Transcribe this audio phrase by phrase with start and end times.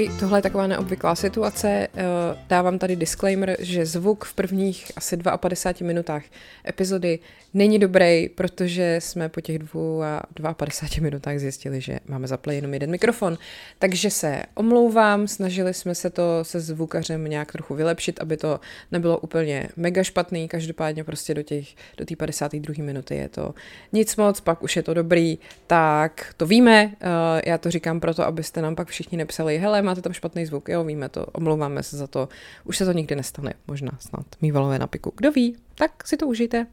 [0.00, 1.68] Ahoj, tohle je taková neobvyklá situace.
[1.68, 2.04] Eh,
[2.48, 6.22] dávám tady disclaimer, že zvuk v prvních asi 52 minutách
[6.68, 7.18] epizody
[7.54, 10.22] není dobrý, protože jsme po těch dvou a
[10.54, 13.38] 52 minutách zjistili, že máme zaplay jenom jeden mikrofon.
[13.78, 18.60] Takže se omlouvám, snažili jsme se to se zvukařem nějak trochu vylepšit, aby to
[18.92, 20.48] nebylo úplně mega špatný.
[20.48, 22.84] Každopádně prostě do těch, do té 52.
[22.84, 23.54] minuty je to
[23.92, 26.92] nic moc, pak už je to dobrý, tak to víme.
[27.00, 30.68] Eh, já to říkám proto, abyste nám pak všichni nepsali, hele, máte tam špatný zvuk,
[30.68, 32.28] jo, víme to, omlouváme se za to,
[32.64, 35.12] už se to nikdy nestane, možná snad, mývalo je na piku.
[35.16, 36.66] Kdo ví, tak si to užijte.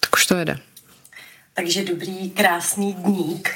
[0.00, 0.58] Tak už to jede.
[1.54, 3.48] Takže dobrý, krásný dník.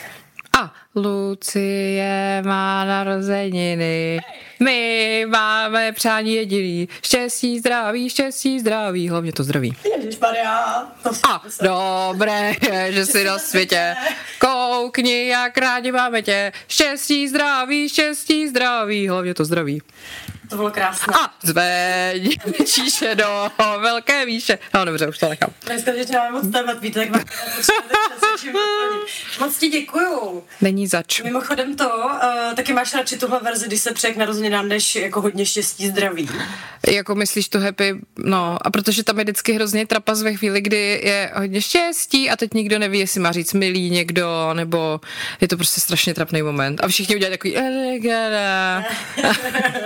[0.60, 4.18] A Lucie má narozeniny.
[4.60, 6.88] My máme přání jediný.
[7.02, 9.08] Štěstí, zdraví, štěstí, zdraví.
[9.08, 9.76] Hlavně to zdraví.
[9.96, 10.86] Ježišmarja.
[11.28, 13.94] A dobré je, že jsi na světě.
[14.38, 16.52] Koukni, jak rádi máme tě.
[16.68, 19.08] Štěstí, zdraví, štěstí, zdraví.
[19.08, 19.82] Hlavně to zdraví.
[20.48, 21.14] To bylo krásné.
[21.24, 22.30] A zveň
[22.66, 24.58] číše do velké výše.
[24.74, 25.50] No dobře, už to nechám.
[25.66, 27.24] Dneska, že máme moc témat, víte, jak máte
[29.40, 30.44] Moc ti děkuju.
[30.60, 31.22] Není zač.
[31.22, 35.20] Mimochodem to, uh, taky máš radši tuhle verzi, když se přeje k narozeninám, než jako
[35.20, 36.28] hodně štěstí, zdraví.
[36.88, 41.00] Jako myslíš to happy, no a protože tam je vždycky hrozně trapas ve chvíli, kdy
[41.04, 45.00] je hodně štěstí a teď nikdo neví, jestli má říct milý někdo, nebo
[45.40, 46.80] je to prostě strašně trapný moment.
[46.84, 47.56] A všichni udělají takový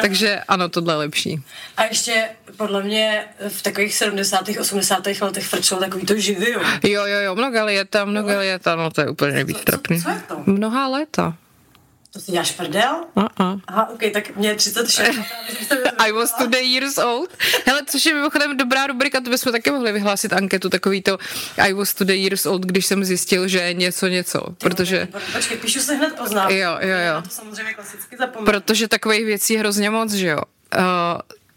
[0.00, 1.42] Takže ano, tohle je lepší.
[1.76, 4.48] A ještě podle mě v takových 70.
[4.60, 5.06] 80.
[5.20, 6.60] letech frčelo takový to živý, jo.
[6.82, 9.96] Jo, jo, mnoha léta, mnoha léta, no to je úplně nejvíc trapný.
[9.98, 10.42] Co, co je to?
[10.46, 11.36] Mnoha léta.
[12.12, 13.04] To si děláš prdel?
[13.14, 13.60] Uh-uh.
[13.66, 15.16] Aha, ok, tak mě je 36.
[15.98, 17.30] I was today years old.
[17.66, 21.18] Hele, což je mimochodem dobrá rubrika, to bychom taky mohli vyhlásit anketu, takový to
[21.58, 25.08] I was today years old, když jsem zjistil, že je něco něco, protože...
[25.32, 26.50] Počkej, píšu se hned poznám.
[26.50, 27.22] Jo, jo, jo.
[27.22, 28.44] to samozřejmě klasicky zapomínám.
[28.44, 30.40] Protože takových věcí je hrozně moc, že jo.
[30.78, 30.82] Uh,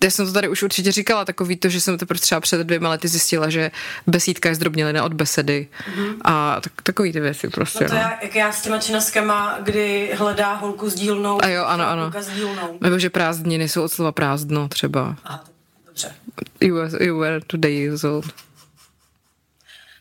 [0.03, 2.89] já jsem to tady už určitě říkala, takový to, že jsem teprve třeba před dvěma
[2.89, 3.71] lety zjistila, že
[4.07, 6.15] besídka je zdrobnělina od besedy mm-hmm.
[6.25, 7.83] a tak, takový ty věci prostě.
[7.83, 8.01] No to no.
[8.01, 11.43] já, jak já s těma činaskama, kdy hledá holku s dílnou.
[11.43, 12.11] A jo, ano, ano.
[12.19, 12.77] S dílnou.
[12.81, 15.15] Nebo že prázdniny jsou od slova prázdno třeba.
[15.23, 15.43] Aha,
[15.85, 16.15] dobře.
[16.61, 18.25] You were, you were today old.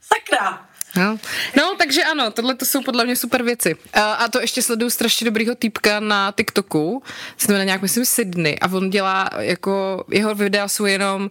[0.00, 0.71] Sakra!
[0.96, 1.18] No.
[1.56, 3.76] no, takže ano, tohle to jsou podle mě super věci.
[3.92, 7.02] A, a to ještě sleduju strašně dobrýho týpka na TikToku,
[7.38, 11.30] se jmenuje nějak, myslím, Sydney a on dělá jako, jeho videa jsou jenom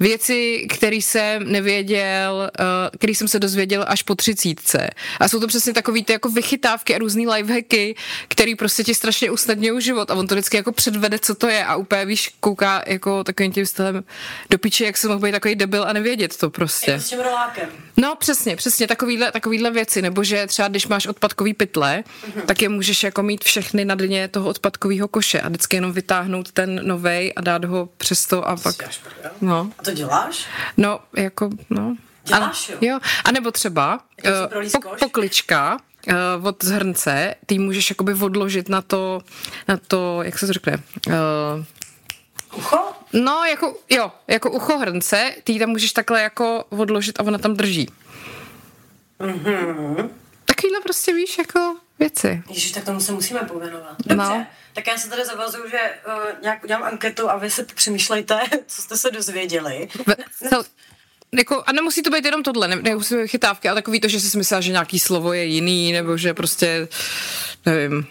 [0.00, 2.66] věci, které jsem nevěděl, uh,
[2.98, 4.90] který jsem se dozvěděl až po třicítce.
[5.20, 7.94] A jsou to přesně takový ty jako vychytávky a různý lifehacky,
[8.28, 11.64] který prostě ti strašně usnadňují život a on to vždycky jako předvede, co to je
[11.64, 14.04] a úplně víš, kouká jako takovým tím stylem
[14.50, 16.90] do piče, jak se mohl být takový debil a nevědět to prostě.
[16.90, 17.68] Jako s tím rolákem.
[17.96, 22.42] No, přesně, přesně, tak takovýhle, takovýhle věci, nebo že třeba když máš odpadkový pytle, mm-hmm.
[22.46, 26.52] tak je můžeš jako mít všechny na dně toho odpadkového koše a vždycky jenom vytáhnout
[26.52, 28.74] ten novej a dát ho přes to a pak...
[29.40, 30.46] No, A to děláš?
[30.76, 31.96] no, jako, no.
[32.24, 32.78] Děláš, a, jo?
[32.80, 32.98] jo.
[33.24, 35.00] A nebo třeba uh, prolíz po, koš?
[35.00, 35.76] poklička
[36.38, 39.20] uh, od zhrnce, ty můžeš jakoby odložit na to,
[39.68, 41.14] na to, jak se to řekne, uh,
[42.56, 42.78] Ucho?
[43.12, 47.38] no, jako, jo, jako ucho hrnce, ty ji tam můžeš takhle jako odložit a ona
[47.38, 47.88] tam drží.
[49.26, 50.10] Mhm.
[50.44, 52.42] Takovýhle prostě víš, jako věci.
[52.48, 53.96] Ježiš, tak tomu se musíme pověnovat.
[54.06, 54.16] Dobře.
[54.16, 54.46] No.
[54.72, 58.82] Tak já se tady zavazuju, že uh, nějak udělám anketu a vy si přemýšlejte, co
[58.82, 59.88] jste se dozvěděli.
[60.06, 60.16] Ve,
[60.48, 60.64] cel,
[61.32, 64.20] jako, a nemusí to být jenom tohle, ne, nemusí být chytávky, ale takový to, že
[64.20, 66.88] jsi myslela, že nějaký slovo je jiný, nebo že prostě,
[67.66, 68.06] nevím,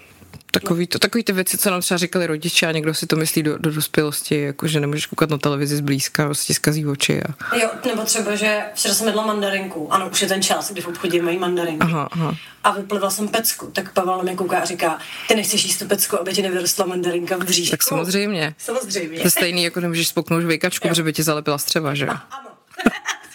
[0.52, 3.44] takový, to, takový ty věci, co nám třeba říkali rodiče a někdo si to myslí
[3.44, 7.22] do, do dospělosti, jako že nemůžeš koukat na televizi zblízka, prostě zkazí oči.
[7.24, 7.56] A...
[7.56, 9.94] Jo, nebo třeba, že včera jsem jedla mandarinku.
[9.94, 11.82] Ano, už je ten čas, kdy v obchodě mají mandarinky.
[11.82, 12.36] Aha, aha.
[12.64, 13.68] A vyplivla jsem pecku.
[13.74, 16.86] Tak Pavel na mě kouká a říká, ty nechceš jíst tu pecku, aby ti nevyrostla
[16.86, 17.72] mandarinka v bříšku.
[17.72, 18.56] Tak samozřejmě.
[18.58, 19.20] Samozřejmě.
[19.20, 22.14] To je stejný, jako nemůžeš spoknout žvejkačku, protože by ti zalepila střeva, že jo?
[22.32, 22.50] Ano.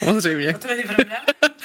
[0.04, 0.52] Samozřejmě.
[0.58, 1.16] To není pravda?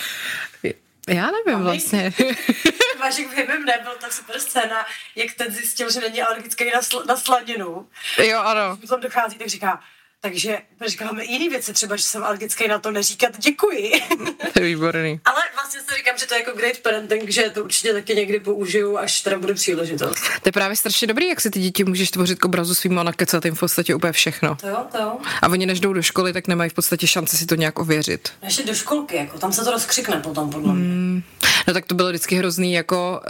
[1.09, 2.13] Já nevím vlastně.
[2.99, 7.05] Vážek v Hymem nebyl ta super scéna, jak ten zjistil, že není alergický na, sl-
[7.05, 7.89] na sladinu.
[8.23, 8.77] jo, ano.
[8.89, 9.83] Tam dochází, tak říká,
[10.23, 10.57] Takže
[10.87, 13.91] říkáme jiné věci, třeba, že jsem alergický na to neříkat děkuji.
[14.53, 15.19] To je výborný.
[15.25, 18.39] Ale vlastně si říkám, že to je jako great parenting, že to určitě taky někdy
[18.39, 20.23] použiju, až teda bude příležitost.
[20.41, 23.03] To je právě strašně dobrý, jak si ty děti můžeš tvořit k obrazu svým a
[23.03, 24.55] nakecat jim v podstatě úplně všechno.
[24.55, 25.17] To jo, to jo.
[25.41, 28.29] A oni než jdou do školy, tak nemají v podstatě šanci si to nějak ověřit.
[28.43, 30.83] Ještě do školky, jako tam se to rozkřikne potom, podle mě.
[30.83, 31.23] Mm.
[31.67, 33.21] No tak to bylo vždycky hrozný jako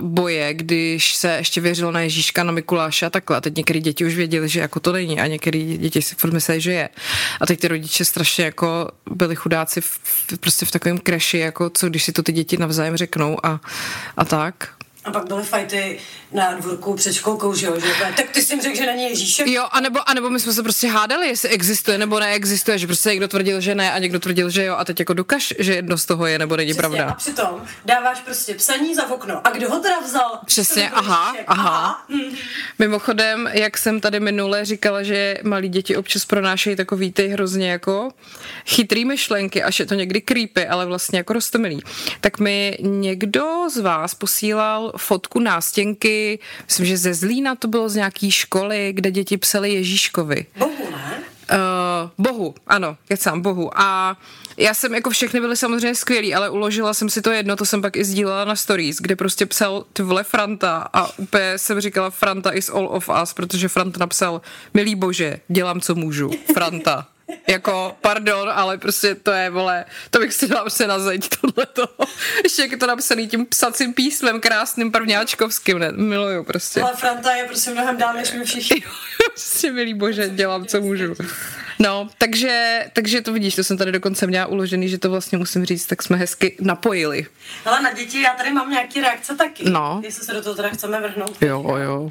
[0.00, 3.36] uh, boje, když se ještě věřilo na Ježíška, na Mikuláše a takhle.
[3.36, 6.32] A teď některé děti už věděli, že jako to není a některé děti si furt
[6.34, 6.88] mysleli, že je.
[7.40, 10.00] A teď ty rodiče strašně jako byli chudáci v,
[10.40, 13.60] prostě v takovém kreši, jako co když si to ty děti navzájem řeknou a,
[14.16, 14.68] a tak.
[15.04, 15.98] A pak byly fajty
[16.34, 17.80] na dvorku před školkou, že jo?
[17.80, 19.46] Že tak ty jsi jim řekl, že není Ježíšek?
[19.46, 23.28] Jo, anebo, anebo my jsme se prostě hádali, jestli existuje nebo neexistuje, že prostě někdo
[23.28, 26.06] tvrdil, že ne a někdo tvrdil, že jo a teď jako dokaž, že jedno z
[26.06, 27.04] toho je nebo není Přesně, pravda.
[27.10, 29.46] A přitom dáváš prostě psaní za okno.
[29.46, 30.38] A kdo ho teda vzal?
[30.46, 31.44] Přesně, aha, Ježíšek?
[31.48, 31.70] aha.
[31.70, 32.04] aha.
[32.08, 32.36] Mm.
[32.78, 38.10] Mimochodem, jak jsem tady minule říkala, že malí děti občas pronášejí takový ty hrozně jako
[38.66, 41.82] chytrý myšlenky, až je to někdy creepy, ale vlastně jako rostomilý.
[42.20, 43.44] Tak mi někdo
[43.74, 46.23] z vás posílal fotku nástěnky,
[46.66, 50.46] myslím, že ze Zlína to bylo z nějaký školy, kde děti psali Ježíškovi.
[50.58, 51.22] Bohu, ne?
[51.52, 53.80] Uh, bohu, ano, kecám, bohu.
[53.80, 54.16] A
[54.56, 57.82] já jsem jako všechny byly samozřejmě skvělý, ale uložila jsem si to jedno, to jsem
[57.82, 62.10] pak i sdílela na stories, kde prostě psal ty vole Franta a úplně jsem říkala
[62.10, 64.40] Franta is all of us, protože Franta napsal
[64.74, 66.30] milý bože, dělám, co můžu.
[66.54, 67.06] Franta
[67.46, 71.88] jako, pardon, ale prostě to je, vole, to bych si dala prostě na zeď tohleto.
[72.44, 76.80] Ještě jak je to napsaný tím psacím písmem krásným prvňáčkovským, ne, miluju prostě.
[76.80, 78.82] Ale Franta je prostě mnohem dál než my všichni.
[79.26, 81.14] prostě milý bože, dělám, co můžu.
[81.78, 85.64] No, takže, takže to vidíš, to jsem tady dokonce měla uložený, že to vlastně musím
[85.64, 87.26] říct, tak jsme hezky napojili.
[87.64, 89.70] Ale na děti já tady mám nějaký reakce taky.
[89.70, 90.00] No.
[90.04, 91.42] Jestli se do toho teda chceme vrhnout.
[91.42, 92.10] Jo, jo.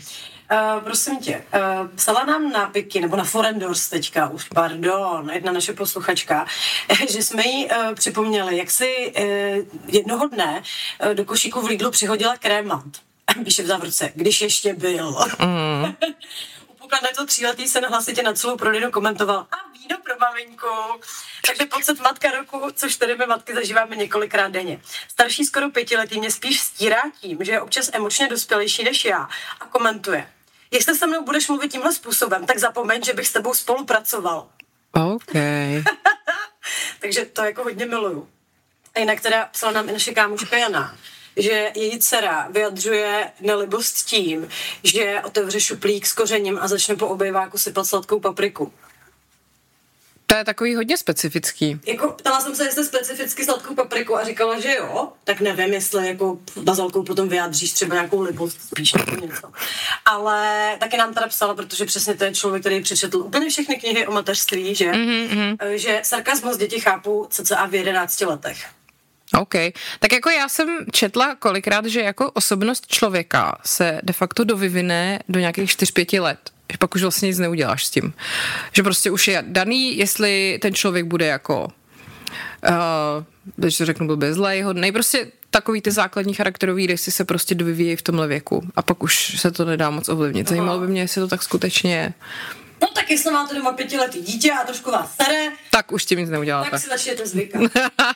[0.51, 5.51] Uh, prosím tě, uh, psala nám na Piky, nebo na Forendors teďka už, pardon, jedna
[5.51, 6.45] naše posluchačka,
[7.09, 9.25] že jsme jí uh, připomněli, jak si uh,
[9.87, 10.63] jednoho dne
[11.05, 12.97] uh, do košíku v Lidlu přihodila krémant.
[13.43, 15.17] Píše v závorce, když ještě byl.
[15.39, 15.95] Mm.
[17.23, 21.01] To tříletý se hlasitě na celou prodejnu komentoval a víno pro maminku.
[21.47, 24.81] Takže pocit matka roku, což tady my matky zažíváme několikrát denně.
[25.07, 29.29] Starší skoro pětiletý mě spíš stírá tím, že je občas emočně dospělejší než já
[29.59, 30.31] a komentuje.
[30.71, 34.49] Jestli se mnou budeš mluvit tímhle způsobem, tak zapomeň, že bych s tebou spolupracoval.
[35.13, 35.33] OK.
[36.99, 38.29] Takže to jako hodně miluju.
[38.95, 40.97] A jinak teda psala nám i naše kámoška Jana,
[41.37, 44.49] že její dcera vyjadřuje nelibost tím,
[44.83, 48.73] že otevře šuplík s kořením a začne po obejváku sypat sladkou papriku.
[50.33, 51.79] To je takový hodně specifický.
[51.85, 56.07] Jako ptala jsem se, jestli specificky sladkou papriku a říkala, že jo, tak nevím, jestli
[56.07, 59.51] jako bazalkou potom vyjádříš třeba nějakou libost, spíš nebo něco.
[60.05, 64.07] Ale taky nám teda psala, protože přesně to je člověk, který přečetl úplně všechny knihy
[64.07, 65.57] o mateřství, že, mm-hmm.
[65.75, 68.65] že sarkazmus děti chápu cca v 11 letech.
[69.39, 69.53] OK.
[69.99, 75.39] Tak jako já jsem četla kolikrát, že jako osobnost člověka se de facto dovyvine do
[75.39, 78.13] nějakých 4-5 let že pak už vlastně nic neuděláš s tím.
[78.71, 81.67] Že prostě už je daný, jestli ten člověk bude jako
[82.69, 87.95] uh, to řeknu blbě, zlej, hodnej, prostě takový ty základní charakterový rysy se prostě dovyvíjejí
[87.95, 90.49] v tomhle věku a pak už se to nedá moc ovlivnit.
[90.49, 92.13] Zajímalo by mě, jestli to tak skutečně je.
[92.83, 96.29] No tak jestli máte doma pětiletý dítě a trošku vás sere, tak už tím nic
[96.29, 96.69] neuděláte.
[96.69, 97.61] Tak si začněte zvykat.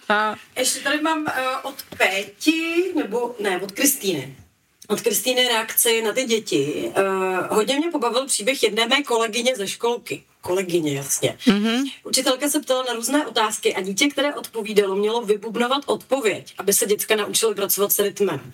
[0.58, 1.26] Ještě tady mám uh,
[1.64, 4.36] od Péti, nebo ne, od Kristýny
[4.88, 6.92] od Kristýny reakci na ty děti.
[6.98, 10.24] Uh, hodně mě pobavil příběh jedné mé kolegyně ze školky.
[10.42, 11.38] Kolegyně, jasně.
[11.46, 11.92] Mm-hmm.
[12.04, 16.86] Učitelka se ptala na různé otázky a dítě, které odpovídalo, mělo vybubnovat odpověď, aby se
[16.86, 18.54] děcka naučili pracovat s rytmem.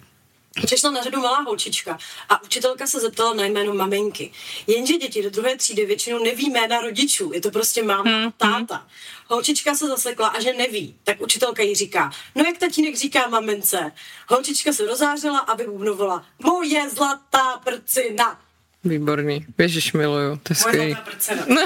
[0.66, 1.98] Přišla na řadu malá holčička
[2.30, 4.32] a učitelka se zeptala na jméno maminky.
[4.68, 8.88] Jenže děti do druhé třídy většinou neví jména rodičů, je to prostě máma hmm, táta.
[9.28, 13.92] Holčička se zasekla a že neví, tak učitelka jí říká, no jak tatínek říká mamince.
[14.28, 18.40] Holčička se rozářila a vybubnovala, moje zlatá prcina.
[18.84, 20.96] Výborný, Ježiš miluju, to je skvělý.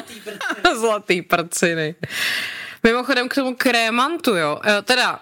[0.80, 1.96] Zlatý prciny.
[2.84, 4.62] Mimochodem k tomu krémantu, jo.
[4.66, 5.20] E, teda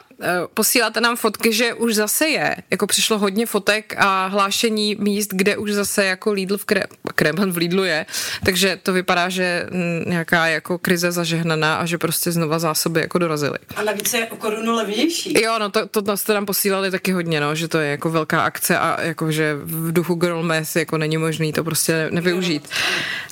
[0.53, 2.55] posíláte nám fotky, že už zase je.
[2.71, 6.83] Jako přišlo hodně fotek a hlášení míst, kde už zase jako Lidl v kré,
[7.15, 8.05] Krémant v Lidlu je.
[8.45, 9.67] Takže to vypadá, že
[10.05, 13.57] nějaká jako krize zažehnaná a že prostě znova zásoby jako dorazily.
[13.75, 15.41] A navíc je o korunu levnější.
[15.41, 18.09] Jo, no to, to nás to nám posílali taky hodně, no, že to je jako
[18.09, 22.69] velká akce a jako, že v duchu girl mess jako není možný to prostě nevyužít.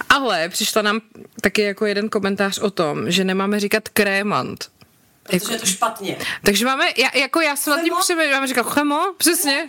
[0.10, 1.02] Ale přišla nám
[1.42, 4.73] taky jako jeden komentář o tom, že nemáme říkat krémant.
[5.24, 6.18] Protože jako, je to špatně.
[6.44, 9.68] Takže máme, já, jako já jsem nad tím přemýšlela, máme říkat chemo, přesně.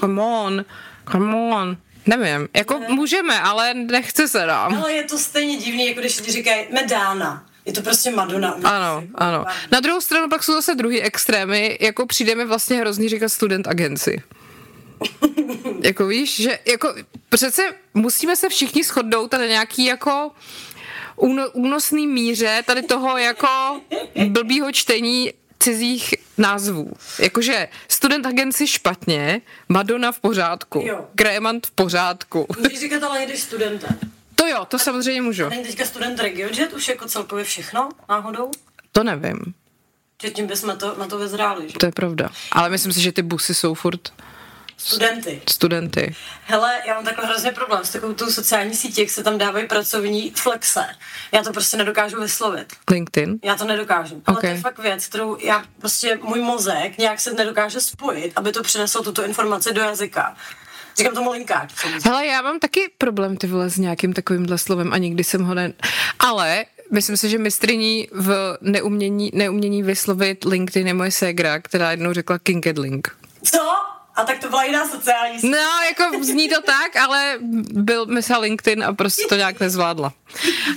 [0.00, 0.64] come on,
[1.12, 1.76] come on.
[2.06, 2.86] Nevím, jako ne.
[2.88, 4.74] můžeme, ale nechce se nám.
[4.74, 7.46] Ale je to stejně divný, jako když ti říkají Medána.
[7.64, 8.56] Je to prostě Madonna.
[8.64, 9.44] Ano, ano.
[9.70, 13.68] Na druhou stranu pak jsou zase druhý extrémy, jako přijde mi vlastně hrozný říkat student
[13.68, 14.22] agenci.
[15.80, 16.94] jako víš, že jako
[17.28, 17.62] přece
[17.94, 20.30] musíme se všichni shodnout na nějaký jako
[21.52, 23.80] únosný míře tady toho jako
[24.28, 26.92] blbýho čtení cizích názvů.
[27.18, 32.46] Jakože student agenci špatně, Madonna v pořádku, Grémant v pořádku.
[32.58, 33.86] Můžeš říkat ale jedeš studenta.
[34.34, 35.46] To jo, to samozřejmě můžu.
[35.46, 38.50] A není teďka student RegioJet už jako celkově všechno náhodou?
[38.92, 39.38] To nevím.
[40.22, 41.78] Že tím bychom to, na to vyzráli, že?
[41.78, 42.30] To je pravda.
[42.52, 44.12] Ale myslím si, že ty busy jsou furt
[44.84, 45.42] Studenty.
[45.50, 46.14] Studenty.
[46.44, 49.66] Hele, já mám takhle hrozně problém s takovou tou sociální sítí, jak se tam dávají
[49.66, 50.84] pracovní flexe.
[51.32, 52.72] Já to prostě nedokážu vyslovit.
[52.90, 53.38] LinkedIn?
[53.44, 54.22] Já to nedokážu.
[54.26, 54.50] Ale okay.
[54.50, 58.62] to je fakt věc, kterou já prostě, můj mozek nějak se nedokáže spojit, aby to
[58.62, 60.36] přineslo tuto informaci do jazyka.
[60.96, 61.72] Říkám tomu linkáč.
[62.04, 65.54] Hele, já mám taky problém ty vole s nějakým takovýmhle slovem a nikdy jsem ho
[65.54, 65.72] ne...
[66.18, 72.12] Ale myslím si, že mistriní v neumění, neumění vyslovit LinkedIn je moje ségra, která jednou
[72.12, 73.16] řekla Kinkedlink.
[73.44, 73.93] Co?
[74.16, 75.50] A tak to byla jiná sociální síť.
[75.50, 77.38] No, jako zní to tak, ale
[77.72, 80.12] byl mysl LinkedIn a prostě to nějak nezvládla.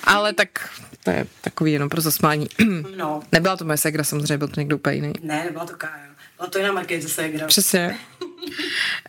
[0.04, 0.70] Ale tak
[1.04, 2.48] to je takový jenom pro zasmání.
[2.96, 3.24] No.
[3.32, 5.14] Nebyla to moje segra, samozřejmě, byl to někdo úplně jiný.
[5.22, 6.08] Ne, nebyla to Kája.
[6.38, 7.48] Byla to jiná Markéta segra.
[7.48, 7.98] Přesně.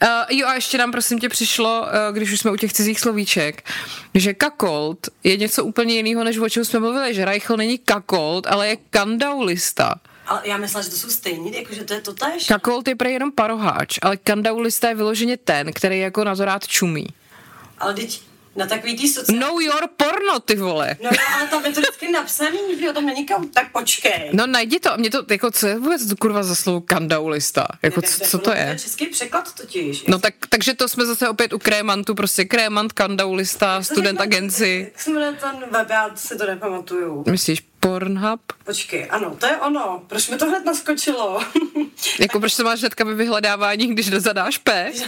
[0.03, 3.01] Uh, jo a ještě nám prosím tě přišlo, uh, když už jsme u těch cizích
[3.01, 3.71] slovíček,
[4.15, 8.47] že kakolt je něco úplně jiného, než o čem jsme mluvili, že Reichl není kakolt,
[8.47, 9.95] ale je kandaulista.
[10.29, 12.47] Ale já myslím, že to jsou stejný, jakože to je to tež.
[12.47, 16.69] Kakolt je prý jenom paroháč, ale kandaulista je vyloženě ten, který jako na to rád
[16.69, 17.07] čumí.
[17.79, 18.21] Ale teď
[18.57, 19.41] na takový tý sociální...
[19.41, 20.97] Know your porno, ty vole.
[21.03, 24.31] No, no ale tam je to vždycky napsaný, že o tom není kam, tak počkej.
[24.33, 27.67] No najdi to, mě to, jako co je vůbec kurva za slovo kandaulista?
[27.83, 28.65] Jako co, co to je?
[28.65, 30.05] To je český překlad totiž.
[30.07, 34.91] No tak, takže to jsme zase opět u krémantu, prostě krémant, kandaulista, student agenci.
[34.93, 37.25] Jak se jmenuje ten web, já si to nepamatuju.
[37.31, 38.41] Myslíš Pornhub?
[38.65, 40.05] Počkej, ano, to je ono.
[40.07, 41.41] Proč mi to hned naskočilo?
[42.21, 44.93] jako proč to máš hnedka ve vyhledávání, když zadáš P?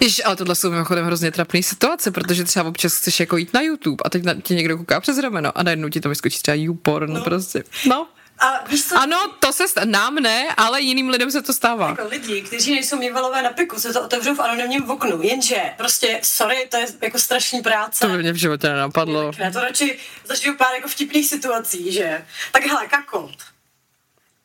[0.00, 3.60] Jež, ale tohle jsou mimochodem hrozně trapné situace, protože třeba občas chceš jako jít na
[3.60, 6.54] YouTube a teď na tě někdo kouká přes rameno a najednou ti to vyskočí třeba
[6.54, 7.24] YouPorn no.
[7.24, 7.64] prostě.
[7.88, 8.06] No.
[8.38, 8.98] A víš co?
[8.98, 9.86] Ano, to se stává.
[9.86, 11.88] Nám ne, ale jiným lidem se to stává.
[11.88, 15.22] Jako lidi, kteří nejsou mývalové na piku, se to otevřou v anonymním oknu.
[15.22, 18.06] Jenže, prostě, sorry, to je jako strašný práce.
[18.06, 19.32] To by mě v životě nenapadlo.
[19.38, 22.26] Já to radši zažiju pár jako vtipných situací, že?
[22.52, 23.36] Tak hele, kakolt.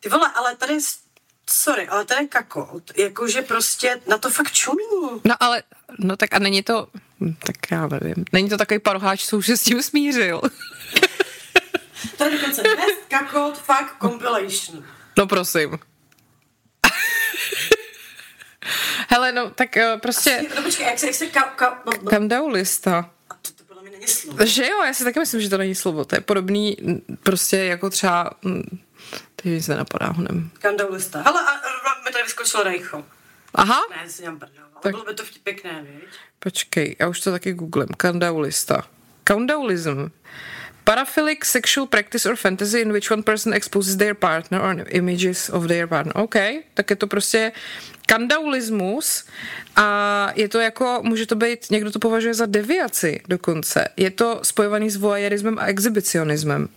[0.00, 0.78] Ty vole, ale tady
[1.50, 4.84] sorry, ale ten kakout, jakože prostě na to fakt čumí.
[5.24, 5.62] No ale,
[5.98, 6.86] no tak a není to,
[7.20, 10.40] hm, tak já nevím, není to takový paroháč, co už se s tím smířil.
[12.16, 14.84] To je dokonce best kakout fuck compilation.
[15.18, 15.78] No prosím.
[19.08, 20.36] Hele, no tak uh, prostě...
[20.36, 23.10] Asi, no počkej, jak se, jak se ka, ka, Kam dou lista?
[23.30, 24.46] A to, to podle mě není slovo.
[24.46, 26.04] Že jo, já si taky myslím, že to není slovo.
[26.04, 26.76] To je podobný
[27.22, 28.30] prostě jako třeba
[29.36, 30.50] Teď nic nenapadá honem.
[30.58, 31.22] Kandaulista.
[31.22, 33.04] Hele, a, a mi tady vyskočil Rejcho.
[33.54, 33.80] Aha.
[33.96, 34.64] Ne, si dělám prdel.
[34.80, 34.92] Tak.
[34.92, 36.04] bylo by to pěkné, víš?
[36.38, 37.88] Počkej, já už to taky googlím.
[37.96, 38.82] Kandaulista.
[39.24, 40.10] Kandaulism.
[40.84, 45.66] Paraphilic sexual practice or fantasy in which one person exposes their partner or images of
[45.66, 46.12] their partner.
[46.16, 46.36] OK,
[46.74, 47.52] tak je to prostě
[48.06, 49.24] kandaulismus
[49.76, 53.88] a je to jako, může to být, někdo to považuje za deviaci dokonce.
[53.96, 56.68] Je to spojovaný s voyeurismem a exhibicionismem.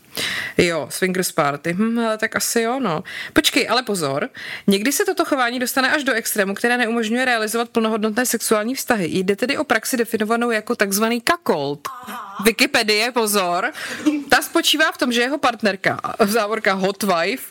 [0.57, 3.03] Jo, swingers party, hm, ale tak asi jo, no.
[3.33, 4.29] Počkej, ale pozor,
[4.67, 9.07] někdy se toto chování dostane až do extrému, které neumožňuje realizovat plnohodnotné sexuální vztahy.
[9.07, 11.87] Jde tedy o praxi definovanou jako takzvaný kakolt.
[12.45, 13.71] Wikipedie, pozor.
[14.29, 17.45] Ta spočívá v tom, že jeho partnerka, závorka hot wife,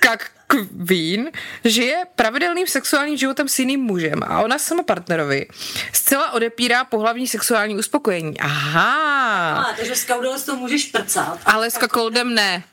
[0.00, 1.30] kak Queen
[1.64, 5.46] žije pravidelným sexuálním životem s jiným mužem a ona sama partnerovi
[5.92, 8.40] zcela odepírá pohlavní sexuální uspokojení.
[8.40, 9.52] Aha.
[9.60, 11.40] A, takže s kaudem to můžeš prcat.
[11.44, 12.64] Ale s kakoldem ne.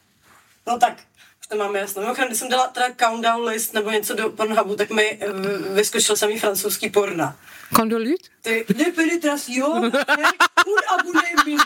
[0.68, 0.94] No tak,
[1.42, 2.02] už to máme jasno.
[2.02, 6.16] Mimochodem, když jsem dala teda countdown list nebo něco do Pornhubu, tak mi uh, vyskočil
[6.16, 7.36] samý francouzský porna.
[7.76, 8.22] Condolut?
[8.42, 11.66] Ty, le pénétration, un abonnement.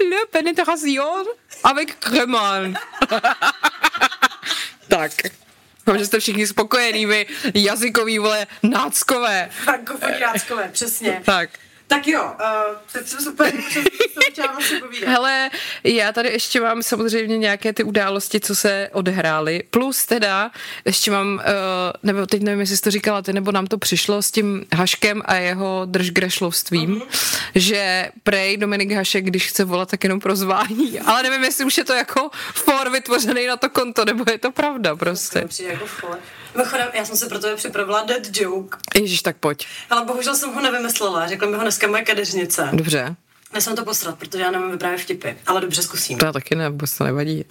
[0.00, 1.24] Le pénétration
[1.64, 2.76] avec crémant.
[4.98, 5.12] Tak.
[5.86, 9.48] Doufám, že jste všichni spokojení, vy jazykový, vole, náckové.
[9.64, 11.22] Frankofoní náckové, přesně.
[11.24, 11.50] Tak.
[11.88, 13.52] Tak jo, uh, jsem super,
[14.52, 15.50] vlastně Hele,
[15.84, 20.50] já tady ještě mám samozřejmě nějaké ty události, co se odehrály, plus teda
[20.84, 21.42] ještě mám, uh,
[22.02, 25.22] nebo teď nevím, jestli jsi to říkala ty, nebo nám to přišlo s tím Haškem
[25.24, 27.06] a jeho držgrešlovstvím, uh-huh.
[27.54, 31.78] že prej Dominik Hašek, když chce volat, tak jenom pro zvání, ale nevím, jestli už
[31.78, 35.48] je to jako for vytvořený na to konto, nebo je to pravda prostě.
[35.56, 36.18] To jako for.
[36.56, 38.78] Mimochodem, já jsem se pro tebe připravila dead joke.
[39.00, 39.66] Ježíš, tak pojď.
[39.90, 42.68] Ale bohužel jsem ho nevymyslela, řekla mi ho dneska moje kadeřnice.
[42.72, 43.16] Dobře.
[43.52, 46.18] Nesmím to posrat, protože já nevím vyprávět vtipy, ale dobře zkusím.
[46.18, 47.44] To já taky ne, vůbec to nevadí.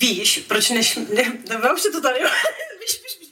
[0.00, 0.96] Víš, proč než...
[0.96, 2.18] Ne, ne, už to tady.
[2.80, 3.30] víš, víš, víš,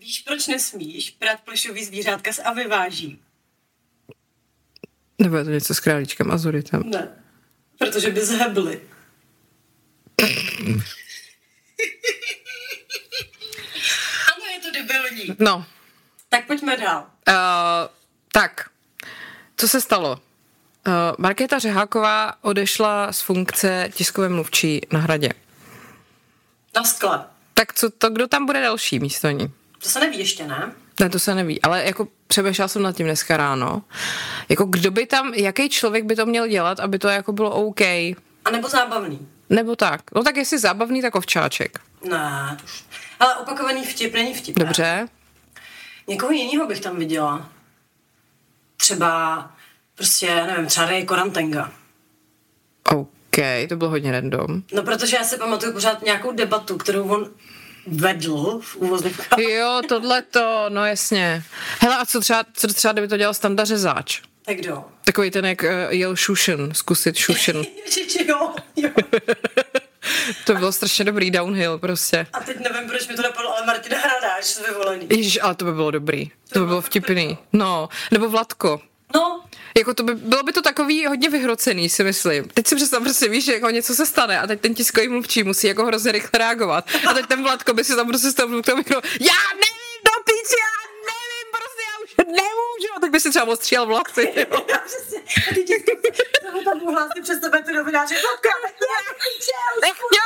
[0.00, 3.20] víš, proč nesmíš prát plešový zvířátka z a vyváží?
[5.18, 6.82] Nebo je to něco s králíčkem Azuritem?
[6.86, 7.08] Ne,
[7.78, 8.80] protože by zhebli.
[14.84, 15.36] debilní.
[15.38, 15.64] No.
[16.28, 17.06] Tak pojďme dál.
[17.28, 17.34] Uh,
[18.32, 18.68] tak,
[19.56, 20.10] co se stalo?
[20.10, 25.28] Uh, Markéta Řeháková odešla z funkce tiskové mluvčí na hradě.
[26.76, 27.24] Na skle.
[27.54, 29.52] Tak co to, kdo tam bude další místo ní?
[29.82, 30.72] To se neví ještě, ne?
[31.00, 33.82] Ne, to se neví, ale jako přemýšlela jsem nad tím dneska ráno.
[34.48, 37.80] Jako kdo by tam, jaký člověk by to měl dělat, aby to jako bylo OK?
[37.80, 39.28] A nebo zábavný.
[39.50, 40.00] Nebo tak.
[40.14, 41.80] No tak jestli zábavný, tak ovčáček.
[42.04, 42.84] Ne, to už.
[43.20, 44.58] Ale opakovaný vtip není vtip.
[44.58, 44.64] ne?
[44.64, 45.08] Dobře.
[46.06, 47.48] Někoho jiného bych tam viděla.
[48.76, 49.50] Třeba,
[49.94, 51.72] prostě, nevím, třeba Ray Korantenga.
[52.84, 53.36] OK,
[53.68, 54.62] to bylo hodně random.
[54.72, 57.30] No, protože já si pamatuju pořád nějakou debatu, kterou on
[57.86, 59.38] vedl v úvozovkách.
[59.38, 61.42] Jo, tohle to, no jasně.
[61.80, 64.22] Hele, a co třeba, co třeba, kdyby to dělal Standa Řezáč?
[64.46, 64.84] Tak kdo?
[65.04, 67.56] Takový ten, jak uh, jel šušen, zkusit šušen.
[68.28, 68.90] Jo, jo.
[70.44, 72.26] To bylo strašně dobrý downhill prostě.
[72.32, 75.06] A teď nevím, proč mi to napadlo, ale Martina Hradáš vyvolený.
[75.10, 76.30] Ježiš, ale to by bylo dobrý.
[76.52, 77.38] To by bylo vtipný.
[77.52, 78.80] No, nebo Vladko.
[79.14, 79.44] No,
[79.78, 82.44] Jako to by, bylo by to takový hodně vyhrocený, si myslím.
[82.54, 85.42] Teď si představ, prostě víš, že jako něco se stane a teď ten tiskový mluvčí
[85.42, 86.84] musí jako hrozně rychle reagovat.
[87.10, 90.12] A teď ten Vladko by si tam prostě z toho mluvčího mikro, já nevím, do
[90.24, 90.83] píči, já
[92.26, 92.88] nemůžu.
[92.96, 94.32] A teď by si třeba ostříhal vlasy.
[94.36, 94.60] jo.
[94.86, 95.18] přesně.
[95.50, 95.96] A ty děti,
[96.52, 98.14] to tam budu hlásit přes tebe ty novináři.
[98.14, 99.16] No, kam, jak
[99.82, 100.18] Nech mě.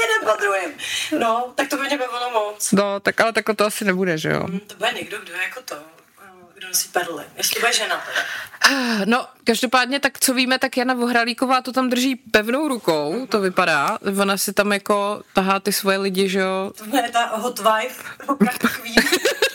[0.00, 0.72] Jeden po druhém.
[1.18, 2.72] No, tak to by mě bavilo moc.
[2.72, 4.44] No, tak ale takhle to asi nebude, že jo?
[4.48, 5.76] Hm, To bude někdo, kdo je jako to,
[6.54, 7.24] kdo nosí perly.
[7.36, 8.26] Jestli to bude žena teda.
[9.04, 13.98] No, každopádně, tak co víme, tak Jana Vohralíková to tam drží pevnou rukou, to vypadá.
[14.20, 16.72] Ona si tam jako tahá ty svoje lidi, že jo.
[16.78, 18.04] To bude ta hot wife.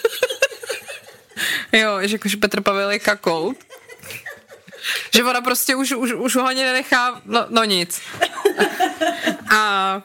[1.73, 3.57] Jo, že jakože Petr Pavel je kakout.
[5.13, 8.01] že ona prostě už, už, už ho ani nenechá, no, no nic.
[9.55, 10.01] A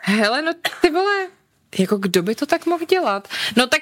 [0.00, 1.26] hele, no ty vole,
[1.78, 3.28] jako kdo by to tak mohl dělat?
[3.56, 3.80] No tak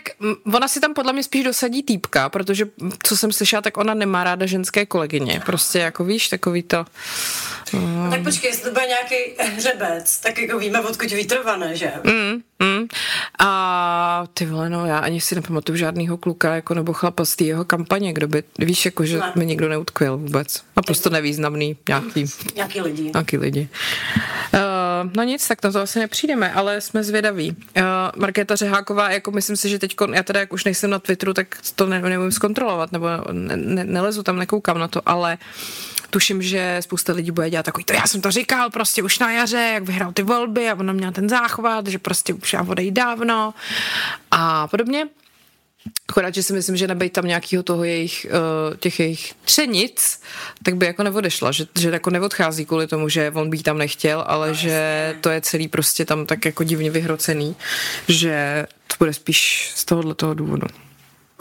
[0.54, 2.66] ona si tam podle mě spíš dosadí týpka, protože
[3.02, 5.42] co jsem slyšela, tak ona nemá ráda ženské kolegyně.
[5.46, 6.84] Prostě jako víš, takový to...
[7.72, 9.14] No, tak počkej, jestli to bude nějaký
[9.56, 11.92] hřebec, tak jako víme, odkud vítr vane, že?
[12.04, 12.86] Mm, mm.
[13.38, 17.44] A ty vole, no já ani si nepamatuju žádného kluka jako nebo chlapa z té
[17.44, 19.32] jeho kampaně, kdo by, víš, jako že Ne.
[19.36, 20.62] mi nikdo neutkvěl vůbec.
[20.76, 22.24] Naprosto nevýznamný nějaký,
[22.56, 23.10] Nějaký lidi.
[23.14, 23.68] nějaký lidi.
[24.54, 24.60] Uh,
[25.16, 27.50] no nic, tak na to asi nepřijdeme, ale jsme zvědaví.
[27.50, 27.84] Uh,
[28.16, 31.46] Markéta Řeháková, jako myslím si, že teď, já teda jak už nejsem na Twitteru, tak
[31.74, 35.38] to ne, neumím zkontrolovat, nebo ne, ne, nelezu tam, nekoukám na to, ale
[36.10, 39.32] tuším, že spousta lidí bude dělat takový to, já jsem to říkal prostě už na
[39.32, 42.94] jaře, jak vyhrál ty volby a ona měla ten záchvat, že prostě už já odejít
[42.94, 43.54] dávno
[44.30, 45.06] a podobně.
[46.08, 50.20] Akorát, že si myslím, že nebejt tam nějakého toho jejich, uh, těch jejich třenic,
[50.62, 54.24] tak by jako neodešla, že, že jako neodchází kvůli tomu, že on by tam nechtěl,
[54.26, 57.56] ale že to je celý prostě tam tak jako divně vyhrocený,
[58.08, 60.66] že to bude spíš z tohohle toho důvodu.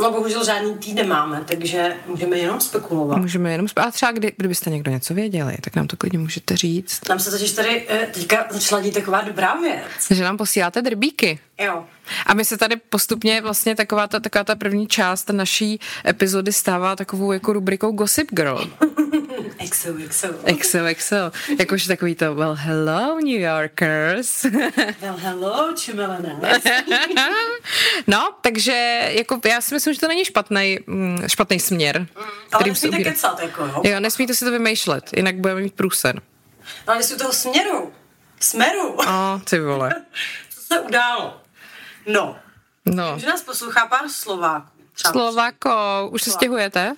[0.01, 3.17] No bohužel žádný tý nemáme, takže můžeme jenom spekulovat.
[3.17, 6.57] Můžeme jenom, sp- a třeba kdy, kdybyste někdo něco věděli, tak nám to klidně můžete
[6.57, 7.07] říct.
[7.09, 9.83] Nám se totiž tady eh, teďka začala dít taková dobrá věc.
[10.11, 11.39] Že nám posíláte drbíky.
[11.59, 11.85] Jo.
[12.25, 16.95] A my se tady postupně vlastně taková ta, taková ta první část naší epizody stává
[16.95, 18.69] takovou jako rubrikou Gossip Girl.
[19.69, 20.27] XO, XO.
[20.45, 21.31] Excel, Excel.
[21.59, 24.45] Jakož takový to, well, hello, New Yorkers.
[25.01, 26.39] Well, hello, čumelené.
[28.07, 30.79] no, takže jako já si myslím, že to není špatný,
[31.27, 32.07] špatný směr.
[32.15, 32.25] Ale
[32.59, 33.81] kterým se nesmíte kecat, jako jo.
[33.83, 36.15] Jo, nesmíte si to vymýšlet, jinak budeme mít průser.
[36.15, 36.21] No,
[36.87, 37.91] ale jestli toho směru,
[38.39, 39.91] smeru, O, ty vole.
[40.49, 41.41] co se událo?
[42.07, 42.39] No,
[42.85, 43.19] No.
[43.19, 44.69] že nás poslouchá pár Slováků.
[44.93, 45.69] Třeba Slováko,
[46.11, 46.95] už se stěhujete?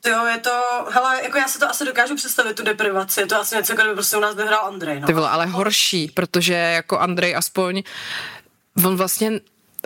[0.00, 3.26] To jo, je to, hele, jako já si to asi dokážu představit, tu deprivaci, je
[3.26, 5.06] to asi něco, kdyby prostě u nás vyhrál Andrej, no.
[5.06, 7.82] Ty vole, ale horší, protože jako Andrej aspoň,
[8.86, 9.40] on vlastně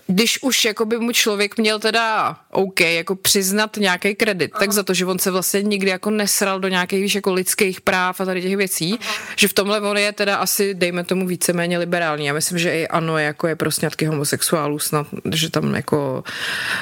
[0.07, 4.83] když už jako by mu člověk měl teda OK, jako přiznat nějaký kredit, tak za
[4.83, 8.25] to, že on se vlastně nikdy jako nesral do nějakých víš, jako lidských práv a
[8.25, 8.99] tady těch věcí,
[9.37, 12.27] že v tomhle on je teda asi, dejme tomu, víceméně liberální.
[12.27, 16.25] Já myslím, že i ano, jako je pro sňatky homosexuálů snad, že tam jako,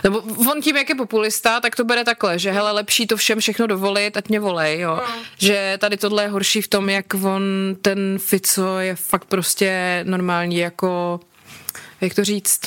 [0.05, 0.21] nebo
[0.51, 3.67] on tím, jak je populista, tak to bere takhle, že hele, lepší to všem všechno
[3.67, 5.01] dovolit, ať mě volej, jo.
[5.39, 7.43] Že tady tohle je horší v tom, jak on,
[7.83, 11.21] ten Fico je fakt prostě normální jako
[12.01, 12.61] jak to říct,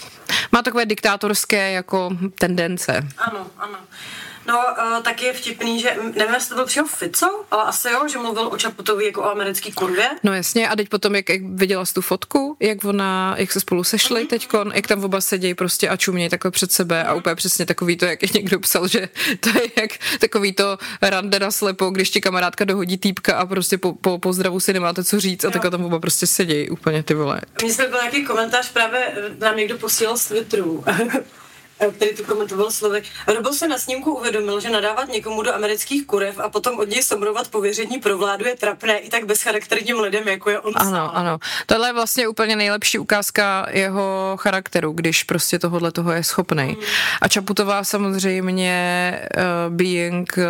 [0.52, 3.08] má takové diktátorské jako tendence.
[3.18, 3.78] Ano, ano.
[4.48, 8.08] No, uh, tak je vtipný, že nevím, jestli to byl přímo Fico, ale asi jo,
[8.08, 10.10] že mluvil o Čaputovi jako o americký kurvě.
[10.24, 13.60] No jasně, a teď potom, jak, jak viděla jsi tu fotku, jak ona, jak se
[13.60, 14.28] spolu sešli mm-hmm.
[14.28, 17.98] teďkon, jak tam oba sedějí prostě a čumějí takhle před sebe a úplně přesně takový
[17.98, 22.22] to, jak někdo psal, že to je jak takový to rande na slepo, když ti
[22.22, 25.86] kamarádka dohodí týpka a prostě po, po pozdravu si nemáte co říct a takhle tam
[25.86, 27.42] oba prostě sedějí úplně ty vole.
[27.62, 30.84] Mně se byl nějaký komentář právě nám někdo posílal z Twitteru.
[31.80, 33.04] Eh, který to komentoval slovy.
[33.28, 37.04] Robo se na snímku uvědomil, že nadávat někomu do amerických kurev a potom od něj
[37.04, 41.12] somrovat pověření pro vládu je trapné i tak bezcharakterním lidem, jako je on Ano, sám.
[41.14, 41.38] ano.
[41.66, 46.64] Tohle je vlastně úplně nejlepší ukázka jeho charakteru, když prostě tohohle toho je schopný.
[46.64, 46.76] Mm.
[47.22, 48.74] A Čaputová samozřejmě
[49.38, 50.44] uh, being uh,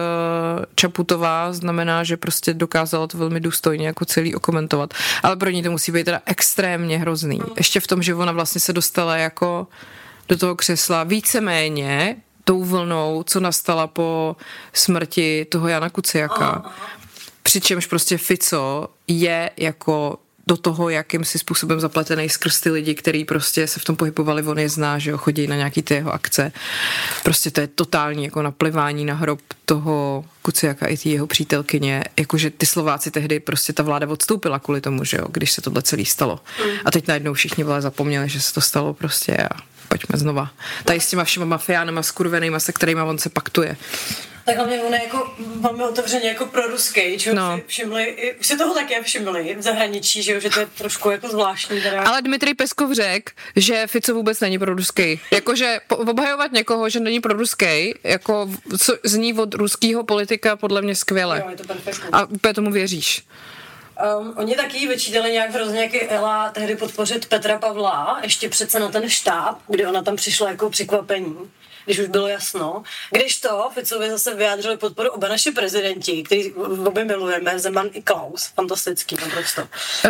[0.76, 4.94] Čaputová znamená, že prostě dokázala to velmi důstojně jako celý okomentovat.
[5.24, 7.38] Ale pro ní to musí být teda extrémně hrozný.
[7.38, 7.46] Mm.
[7.58, 9.68] Ještě v tom, že ona vlastně se dostala jako
[10.30, 14.36] do toho křesla víceméně tou vlnou, co nastala po
[14.74, 16.72] smrti toho Jana Kuciaka.
[17.44, 23.26] Přičemž prostě Fico je jako do toho, jakým si způsobem zapletený skrz ty lidi, který
[23.26, 26.14] prostě se v tom pohybovali, on je zná, že jo, chodí na nějaký ty jeho
[26.14, 26.52] akce.
[27.24, 32.50] Prostě to je totální jako naplivání na hrob toho Kuciaka i ty jeho přítelkyně, jakože
[32.50, 36.06] ty Slováci tehdy prostě ta vláda odstoupila kvůli tomu, že jo, když se tohle celý
[36.06, 36.40] stalo.
[36.86, 39.50] A teď najednou všichni byli zapomněli, že se to stalo prostě a
[39.88, 40.50] pojďme znova.
[40.84, 43.78] Tady s těma všema mafiánama skurvenýma, se kterými on se paktuje.
[44.46, 47.58] Tak hlavně on je jako velmi otevřeně jako pro ruský, že no.
[47.58, 51.28] si všimli, už si toho také všimli v zahraničí, že, že to je trošku jako
[51.28, 51.82] zvláštní.
[51.82, 52.02] Teda.
[52.02, 55.20] Ale Dmitrij Peskov řekl, že Fico vůbec není pro ruský.
[55.32, 60.96] Jakože obhajovat někoho, že není pro ruský, jako co zní od ruského politika podle mě
[60.96, 61.40] skvěle.
[61.46, 62.10] Jo, je to perfektní.
[62.12, 63.24] A úplně tomu věříš.
[64.20, 68.92] Um, oni taky vyčítali nějak hrozně, jak Ela tehdy podpořit Petra Pavla, ještě přece na
[68.92, 71.38] ten štáb, kdy ona tam přišla jako překvapení
[71.86, 72.84] když už bylo jasno.
[73.12, 76.54] Když to Ficovi zase vyjádřili podporu oba naši prezidenti, který
[76.86, 78.46] obě milujeme, Zeman i Klaus.
[78.46, 79.62] Fantastický, naprosto.
[79.62, 80.10] Uh,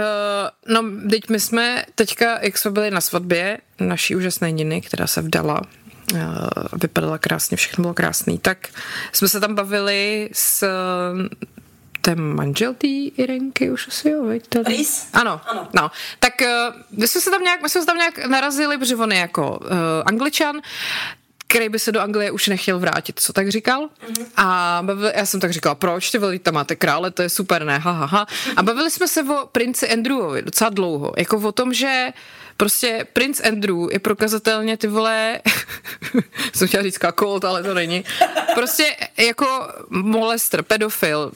[0.67, 5.21] no, teď my jsme teďka, jak jsme byli na svatbě naší úžasné Niny, která se
[5.21, 5.61] vdala,
[6.13, 6.19] uh,
[6.81, 8.67] vypadala krásně, všechno bylo krásný, tak
[9.11, 10.67] jsme se tam bavili s
[12.01, 14.43] ten manžel té Irenky už asi jo, veď?
[14.67, 15.07] Rys?
[15.13, 15.67] Ano, ano.
[15.73, 15.91] No.
[16.19, 19.11] Tak uh, my jsme se tam nějak, my jsme se tam nějak narazili, protože on
[19.11, 19.67] je jako uh,
[20.05, 20.61] angličan,
[21.53, 23.81] který by se do Anglie už nechtěl vrátit, co tak říkal.
[23.81, 24.25] Mm-hmm.
[24.37, 27.65] A bavili, já jsem tak říkala, proč ty veli, tam máte krále, to je super,
[27.65, 28.27] ne, ha, ha, ha.
[28.55, 32.07] A bavili jsme se o princi Andrewovi docela dlouho, jako o tom, že
[32.57, 35.39] Prostě princ Andrew je prokazatelně ty vole,
[36.55, 38.03] jsem chtěla říct kakolt, ale to není.
[38.55, 41.31] Prostě jako molester, pedofil,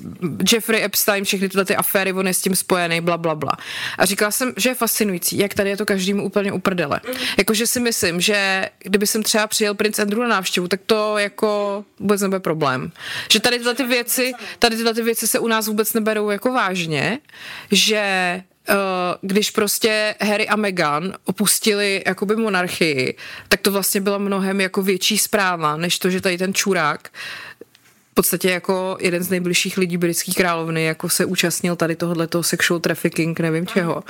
[0.52, 3.52] Jeffrey Epstein, všechny tyhle ty aféry, on je s tím spojený, bla, bla, bla.
[3.98, 7.02] A říkala jsem, že je fascinující, jak tady je to každému úplně uprdele.
[7.38, 11.84] Jakože si myslím, že kdyby jsem třeba přijel princ Andrew na návštěvu, tak to jako
[12.00, 12.92] vůbec nebude problém.
[13.32, 16.54] Že tady tyhle ty věci, tady tyhle ty věci se u nás vůbec neberou jako
[16.54, 17.20] vážně,
[17.72, 18.04] že
[19.22, 23.16] když prostě Harry a Meghan opustili jakoby monarchii,
[23.48, 27.10] tak to vlastně byla mnohem jako větší zpráva, než to, že tady ten čurák
[28.18, 33.40] podstatě jako jeden z nejbližších lidí britských královny jako se účastnil tady tohoto sexual trafficking,
[33.40, 34.04] nevím čeho.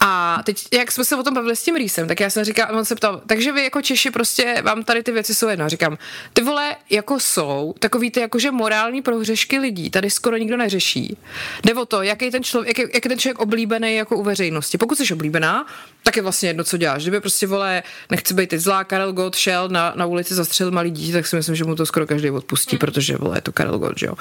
[0.00, 2.76] A teď, jak jsme se o tom bavili s tím Rýsem, tak já jsem říkal,
[2.76, 5.68] on se ptal, takže vy jako Češi prostě, vám tady ty věci jsou jedno.
[5.68, 5.98] říkám,
[6.32, 11.16] ty vole, jako jsou, takový ty jakože morální prohřešky lidí, tady skoro nikdo neřeší.
[11.64, 14.78] Jde o to, jaký ten člověk, jak, jak je ten člověk oblíbený jako u veřejnosti.
[14.78, 15.66] Pokud jsi oblíbená,
[16.02, 17.02] tak je vlastně jedno, co děláš.
[17.02, 20.90] Kdyby prostě vole, nechci být teď zlá, Karel Gott šel na, na ulici zastřelit malý
[20.90, 23.78] dítě, tak si myslím, že mu to skoro každý odpustí, protože vole, je to Karel
[23.78, 24.14] Gott, že jo.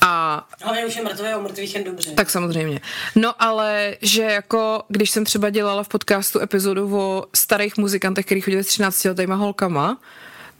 [0.00, 2.10] A Hlavně už je mrtvé a o mrtvých jen dobře.
[2.10, 2.80] Tak samozřejmě.
[3.14, 8.40] No ale, že jako, když jsem třeba dělala v podcastu epizodu o starých muzikantech, který
[8.40, 9.98] chodili s 13 letýma holkama,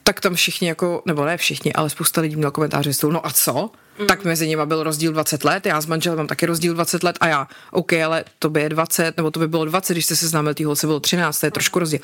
[0.04, 3.70] tak tam všichni jako, nebo ne všichni, ale spousta lidí měl komentáře no a co?
[3.98, 4.06] Mm.
[4.06, 7.16] Tak mezi nimi byl rozdíl 20 let, já s manželem mám taky rozdíl 20 let
[7.20, 10.16] a já, OK, ale to by je 20, nebo to by bylo 20, když jste
[10.16, 12.00] se známil, tý holce bylo 13, to je trošku rozdíl.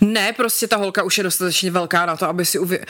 [0.00, 2.86] Ne, prostě ta holka už je dostatečně velká na to, aby si uvě...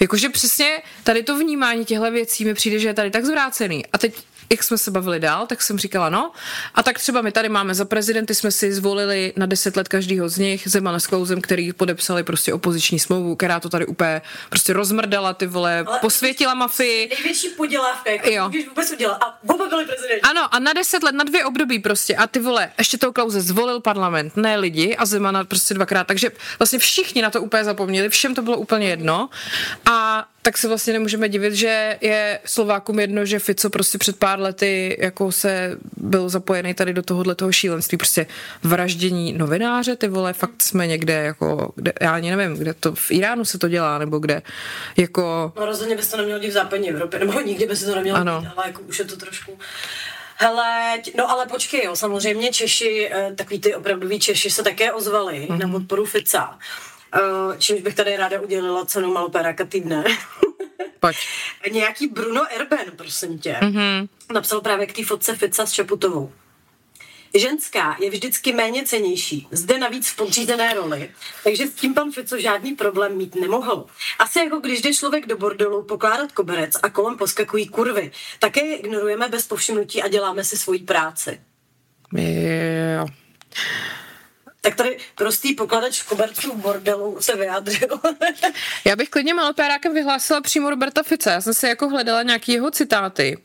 [0.00, 3.86] Jakože přesně tady to vnímání těchto věcí mi přijde, že je tady tak zvrácený.
[3.92, 4.14] A teď
[4.50, 6.32] jak jsme se bavili dál, tak jsem říkala no.
[6.74, 10.28] A tak třeba my tady máme za prezidenty, jsme si zvolili na 10 let každýho
[10.28, 14.72] z nich, Zeman s Klausem, který podepsali prostě opoziční smlouvu, která to tady úplně prostě
[14.72, 17.08] rozmrdala ty vole, Ale posvětila mafii.
[17.08, 18.50] Největší podělávka, jako jo.
[18.68, 18.94] vůbec.
[19.20, 20.20] A oba byli prezidenti.
[20.20, 22.16] Ano, a na 10 let, na dvě období prostě.
[22.16, 26.06] A ty vole, ještě toho Klauze zvolil parlament, ne lidi a Zemana prostě dvakrát.
[26.06, 29.28] Takže vlastně všichni na to úplně zapomněli, všem to bylo úplně jedno.
[29.86, 34.40] A tak se vlastně nemůžeme divit, že je Slovákům jedno, že Fico prostě před pár
[34.40, 38.26] lety jako se byl zapojený tady do tohohle toho šílenství, prostě
[38.62, 43.10] vraždění novináře, ty vole, fakt jsme někde jako, kde, já ani nevím, kde to, v
[43.10, 44.42] Iránu se to dělá, nebo kde,
[44.96, 45.52] jako...
[45.56, 48.18] No rozhodně bys to nemělo dít v západní Evropě, nebo nikdy by se to nemělo
[48.18, 48.40] ano.
[48.40, 49.58] dít, ale jako už je to trošku...
[50.36, 55.46] Hele, no ale počkej, jo, samozřejmě Češi, eh, takový ty opravdoví Češi se také ozvali
[55.50, 55.58] mm-hmm.
[55.58, 56.58] na podporu Fica.
[57.14, 60.04] Uh, čímž bych tady ráda udělila cenu Malopéra týdne.
[61.00, 61.16] Pojď.
[61.70, 64.08] Nějaký Bruno Erben, prosím tě, mm-hmm.
[64.32, 66.32] napsal právě k té fotce Fica s Čaputovou.
[67.34, 71.10] Ženská je vždycky méně cenější, zde navíc v podřízené roli,
[71.44, 73.86] takže s tím pan Fico žádný problém mít nemohl.
[74.18, 78.76] Asi jako když jde člověk do bordelu pokládat koberec a kolem poskakují kurvy, také je
[78.76, 81.40] ignorujeme bez povšimnutí a děláme si svoji práci.
[82.12, 83.06] Jo.
[84.64, 87.88] Tak tady prostý pokladač koberců v bordelu se vyjádřil.
[88.84, 91.30] Já bych klidně malopérákem vyhlásila přímo Roberta Fice.
[91.30, 93.38] Já jsem si jako hledala nějaký jeho citáty.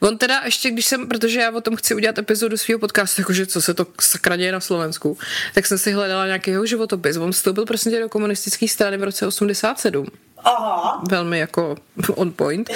[0.00, 3.46] On teda ještě, když jsem, protože já o tom chci udělat epizodu svého podcastu, jakože
[3.46, 5.18] co se to sakra děje na Slovensku,
[5.54, 7.16] tak jsem si hledala nějaký jeho životopis.
[7.16, 10.06] On vstoupil prostě do komunistické strany v roce 87.
[10.44, 11.02] Aha.
[11.10, 11.76] Velmi jako
[12.14, 12.70] on point.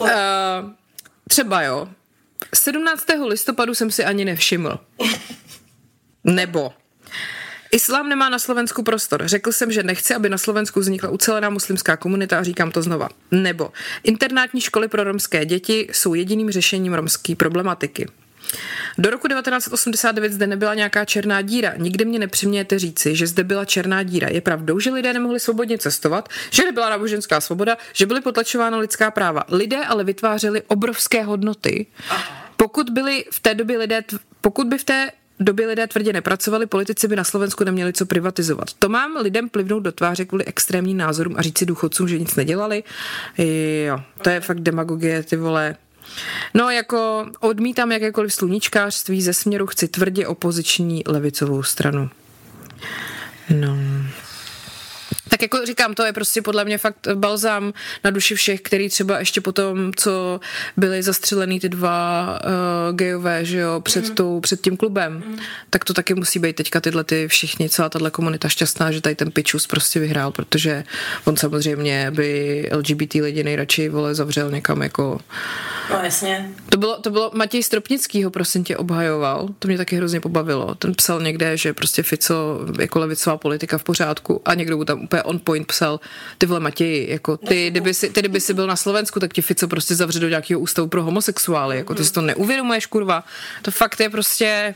[0.00, 0.08] Uh,
[1.28, 1.88] třeba jo.
[2.54, 3.04] 17.
[3.24, 4.78] listopadu jsem si ani nevšiml.
[6.24, 6.72] Nebo
[7.72, 9.22] Islám nemá na Slovensku prostor.
[9.24, 13.08] Řekl jsem, že nechci, aby na Slovensku vznikla ucelená muslimská komunita a říkám to znova.
[13.30, 13.72] Nebo
[14.04, 18.06] internátní školy pro romské děti jsou jediným řešením romské problematiky.
[18.98, 21.72] Do roku 1989 zde nebyla nějaká černá díra.
[21.76, 24.28] Nikdy mě nepřimějete říci, že zde byla černá díra.
[24.28, 29.10] Je pravdou, že lidé nemohli svobodně cestovat, že nebyla náboženská svoboda, že byly potlačována lidská
[29.10, 29.44] práva.
[29.48, 31.86] Lidé ale vytvářeli obrovské hodnoty.
[32.56, 34.04] Pokud byli v té době lidé,
[34.40, 38.72] pokud by v té době lidé tvrdě nepracovali, politici by na Slovensku neměli co privatizovat.
[38.78, 42.84] To mám lidem plivnout do tváře kvůli extrémním názorům a říci důchodcům, že nic nedělali.
[43.86, 45.76] Jo, to je fakt demagogie, ty vole.
[46.54, 52.10] No, jako odmítám jakékoliv sluníčkářství ze směru, chci tvrdě opoziční levicovou stranu.
[53.54, 53.76] No.
[55.30, 57.72] Tak jako říkám, to je prostě podle mě fakt balzám
[58.04, 60.40] na duši všech, který třeba ještě potom, co
[60.76, 64.14] byli zastřelený ty dva uh, gejové, že jo, před, mm.
[64.14, 65.38] tou, před tím klubem, mm.
[65.70, 69.14] tak to taky musí být teďka tyhle ty všichni, celá tahle komunita šťastná, že tady
[69.14, 70.84] ten pičus prostě vyhrál, protože
[71.24, 75.20] on samozřejmě by LGBT lidi nejradši vole zavřel někam jako...
[75.90, 76.50] No jasně.
[76.68, 80.74] To bylo, to bylo Matěj Stropnický ho prosím tě obhajoval, to mě taky hrozně pobavilo.
[80.74, 85.00] Ten psal někde, že prostě Fico jako levicová politika v pořádku a někdo mu tam
[85.00, 86.00] úplně on point psal,
[86.38, 89.42] ty vole Matěji, jako ty, kdyby si, ty, kdyby si byl na Slovensku, tak ti
[89.42, 93.24] Fico prostě zavře do nějakého ústavu pro homosexuály, jako ty si to neuvědomuješ, kurva.
[93.62, 94.74] To fakt je prostě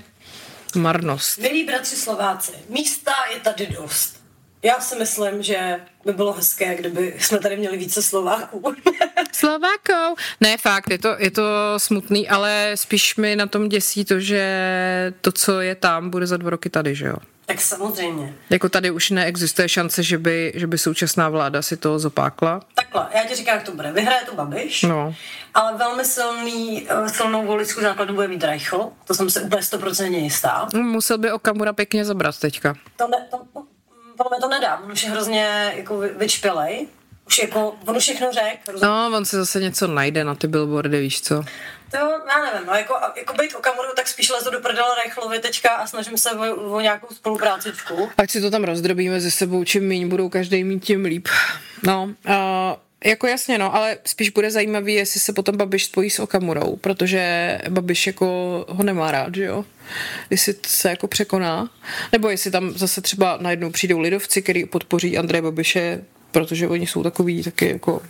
[0.75, 1.39] marnost.
[1.39, 4.24] Milí bratři Slováci, místa je tady dost.
[4.65, 8.75] Já si myslím, že by bylo hezké, kdyby jsme tady měli více Slováků.
[9.33, 10.15] Slovákou?
[10.41, 11.43] Ne, fakt, je to, je to
[11.77, 16.37] smutný, ale spíš mi na tom děsí to, že to, co je tam, bude za
[16.37, 17.17] dva roky tady, že jo?
[17.47, 18.35] Tak samozřejmě.
[18.51, 22.61] Jako tady už neexistuje šance, že by, že by současná vláda si to zopákla?
[22.75, 23.93] Takhle, já ti říkám, jak to bude.
[23.93, 25.15] Vyhraje to Babiš, no.
[25.55, 30.19] ale velmi silný, eh, silnou voličskou základu bude mít Reichl, to jsem se úplně stoprocentně
[30.19, 30.69] jistá.
[30.75, 32.75] Musel by Okamura pěkně zabrat teďka.
[32.97, 33.65] To, ne, to,
[34.17, 36.87] podle mě to nedá, on už je hrozně jako vyčpělej.
[37.27, 38.79] Už jako, on všechno řekl.
[38.83, 41.45] No, on si zase něco najde na ty billboardy, víš co?
[41.91, 45.71] To já nevím, no, jako, jako být Okamuru, tak spíš lezu do prdele Reichlovi teďka
[45.71, 48.09] a snažím se o, o nějakou spoluprácičku.
[48.19, 51.29] Ať si to tam rozdrobíme ze sebou, čím méně budou každý mít, tím líp.
[51.83, 52.33] No, uh,
[53.05, 57.59] jako jasně, no, ale spíš bude zajímavý, jestli se potom Babiš spojí s Okamurou, protože
[57.69, 58.27] Babiš jako
[58.69, 59.65] ho nemá rád, že jo?
[60.31, 61.71] Jestli se jako překoná,
[62.13, 67.03] nebo jestli tam zase třeba najednou přijdou lidovci, který podpoří Andreje Babiše protože oni jsou
[67.03, 68.03] takový taky jako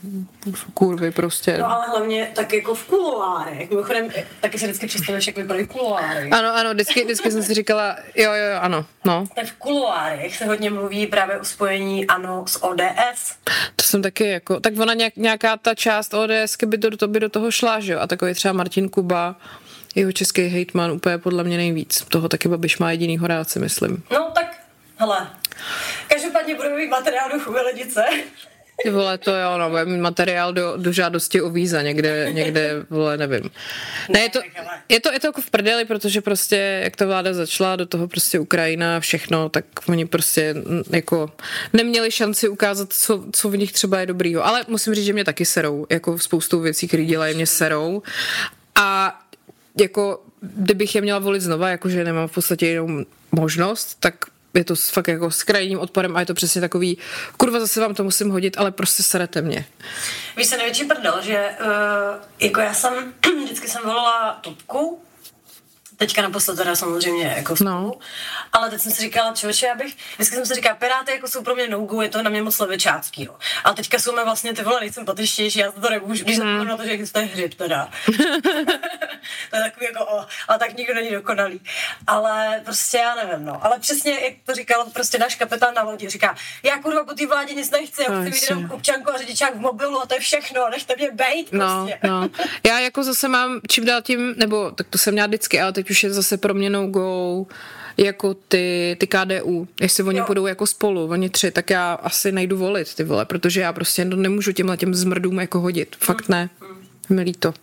[0.74, 1.58] kurvy prostě.
[1.58, 3.70] No ale hlavně tak jako v kuloárech.
[3.70, 4.08] Mimochodem,
[4.40, 6.30] taky si vždycky představuješ, jak vypadají kuloáry.
[6.30, 9.24] Ano, ano, vždycky, vždycky jsem si říkala, jo, jo, jo, ano, no.
[9.34, 13.36] Tak v kuloárech se hodně mluví právě o spojení ANO s ODS.
[13.76, 17.20] To jsem taky jako, tak ona nějak, nějaká ta část ODS by do, to by
[17.20, 19.36] do toho šla, že jo, a takový třeba Martin Kuba,
[19.94, 22.04] jeho český hejtman úplně podle mě nejvíc.
[22.08, 24.02] Toho taky Babiš má jedinýho rád, si myslím.
[24.10, 24.60] No tak,
[24.96, 25.28] hele,
[26.08, 28.04] Každopádně budeme mít materiál do chumelidice.
[28.82, 32.70] Ty vole, to jo, no, budeme mít materiál do, do žádosti o víza někde, někde,
[32.90, 33.50] vole, nevím.
[34.08, 34.40] Ne, je to,
[34.88, 38.08] je to, je to jako v prdeli, protože prostě, jak ta vláda začala, do toho
[38.08, 40.54] prostě Ukrajina, všechno, tak oni prostě
[40.90, 41.30] jako
[41.72, 44.46] neměli šanci ukázat, co, co v nich třeba je dobrýho.
[44.46, 48.02] Ale musím říct, že mě taky serou, jako spoustu věcí, které dělají, mě serou.
[48.74, 49.20] A
[49.80, 54.14] jako, kdybych je měla volit znova, jakože nemám v podstatě jenom možnost, tak
[54.54, 56.98] je to fakt jako s krajním odporem a je to přesně takový,
[57.36, 59.66] kurva zase vám to musím hodit, ale prostě serete mě.
[60.36, 61.66] Víš se největší prdel, že uh,
[62.40, 65.03] jako já jsem, vždycky jsem volila topku,
[65.96, 67.92] teďka naposled teda samozřejmě jako spolu, no.
[68.52, 71.42] ale teď jsem si říkala, člověče, já bych, vždycky jsem si říkala, Piráty jako jsou
[71.42, 73.34] pro mě no je to na mě moc levičácký, jo.
[73.64, 76.66] Ale teďka jsou mi vlastně ty vole nejsympatičtější, já to nemůžu, když mm.
[76.66, 77.90] na to, že existuje hřib teda.
[79.50, 81.60] to je takový jako, o, ale tak nikdo není dokonalý.
[82.06, 83.64] Ale prostě já nevím, no.
[83.66, 87.26] Ale přesně, jak to říkal prostě náš kapitán na lodi, říká, já kurva po té
[87.26, 90.20] vládě nic nechci, já chci mít jenom občanku a řidičák v mobilu a to je
[90.20, 92.08] všechno, nechte mě bejt no, prostě.
[92.08, 92.28] No.
[92.66, 95.83] Já jako zase mám čím dál tím, nebo tak to jsem měla vždycky, ale teď
[95.90, 97.46] už je zase pro mě no go
[97.96, 100.24] jako ty, ty KDU, jestli oni jo.
[100.26, 104.04] budou jako spolu, oni tři, tak já asi najdu volit ty vole, protože já prostě
[104.04, 106.50] nemůžu těmhle těm zmrdům jako hodit, fakt ne,
[107.08, 107.54] milí to.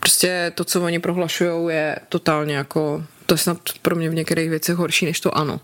[0.00, 4.50] Prostě to, co oni prohlašují, je totálně jako, to je snad pro mě v některých
[4.50, 5.60] věcech horší než to ano.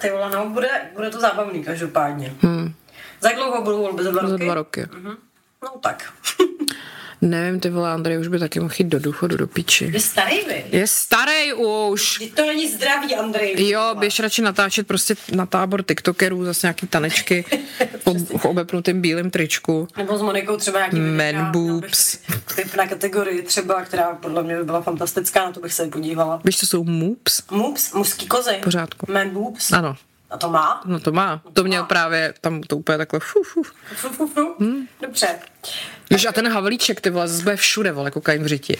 [0.00, 2.34] Ty vole, no, bude, bude to zábavný každopádně.
[2.40, 2.72] Hmm.
[3.20, 4.02] Za dlouho budou volby?
[4.02, 4.30] Za dva roky?
[4.30, 4.86] Za dva roky.
[4.92, 5.16] Mhm.
[5.62, 6.12] No tak.
[7.24, 9.90] Nevím, ty vole, Andrej už by taky mohl jít do důchodu, do piči.
[9.92, 10.64] Je starý, vy?
[10.70, 12.16] Je starý už.
[12.16, 13.68] Vždyť to není zdravý, Andrej.
[13.68, 17.44] Jo, běž radši natáčet prostě na tábor tiktokerů, zase nějaký tanečky
[18.36, 19.88] v obepnutém bílém tričku.
[19.96, 22.18] Nebo s Monikou třeba nějaký Man boobs.
[22.56, 26.40] Typ na kategorii třeba, která podle mě by byla fantastická, na to bych se podívala.
[26.44, 27.42] Víš, co jsou moops?
[27.50, 27.92] Moops?
[27.92, 28.54] Muský kozy.
[28.64, 29.12] Pořádku.
[29.12, 29.72] Man boobs.
[29.72, 29.96] Ano.
[30.34, 30.82] A to má?
[30.84, 31.40] No to má.
[31.44, 31.88] No to, to měl má.
[31.88, 33.62] právě tam to úplně takhle fu, fu.
[33.94, 34.54] Fu, fu, fu.
[34.60, 34.88] Hmm.
[35.00, 35.38] Dobře.
[36.10, 38.76] Víš, a ten Havlíček, ty vole, zase bude všude, vole, kokain v řiti.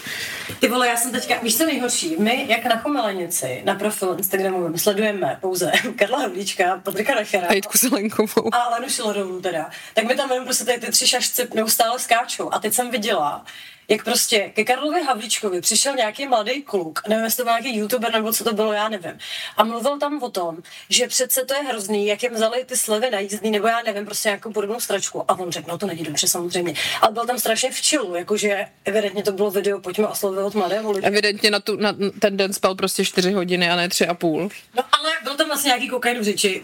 [0.61, 4.79] Ty vole, já jsem teďka, víš co nejhorší, my, jak na Chomelenici, na profilu Instagramu,
[4.79, 7.47] sledujeme pouze Karla Havlíčka, Patrika Nachera.
[7.49, 8.55] A Jitku Zelenkovou.
[8.55, 9.71] A Lenu Šilerovou teda.
[9.95, 12.55] Tak mi tam jenom prostě ty, ty tři šašci neustále skáčou.
[12.55, 13.45] A teď jsem viděla,
[13.89, 18.13] jak prostě ke Karlovi Havlíčkovi přišel nějaký mladý kluk, nevím, jestli to byl nějaký youtuber
[18.13, 19.19] nebo co to bylo, já nevím.
[19.57, 20.57] A mluvil tam o tom,
[20.89, 24.05] že přece to je hrozný, jak jim vzali ty slevy na jízdný, nebo já nevím,
[24.05, 25.25] prostě nějakou podobnou stračku.
[25.29, 26.75] A on řekl, no to není dobře samozřejmě.
[27.01, 31.07] Ale byl tam strašně v čilu, jakože evidentně to bylo video, pojďme oslovovat mladé lidi.
[31.07, 34.49] Evidentně na, tu, na ten den spal prostě čtyři hodiny a ne tři a půl.
[34.77, 36.63] No ale byl tam vlastně nějaký kokain v řeči.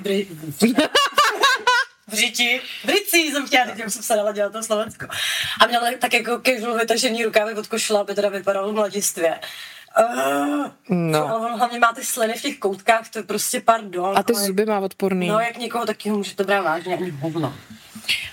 [2.11, 5.07] v řiti, v rici jsem chtěla říct, jsem se dala dělat to Slovensko.
[5.61, 9.41] A měla tak jako casual vytažený rukávy od košile, aby teda vypadalo mladistvě.
[10.01, 11.29] Uh, no.
[11.29, 14.19] Ale on hlavně má ty sliny v těch koutkách, to je prostě pardon.
[14.19, 14.43] A ty ale...
[14.43, 15.29] zuby má odporný.
[15.29, 17.55] No, jak někoho taky může to brát vážně, ani hovno.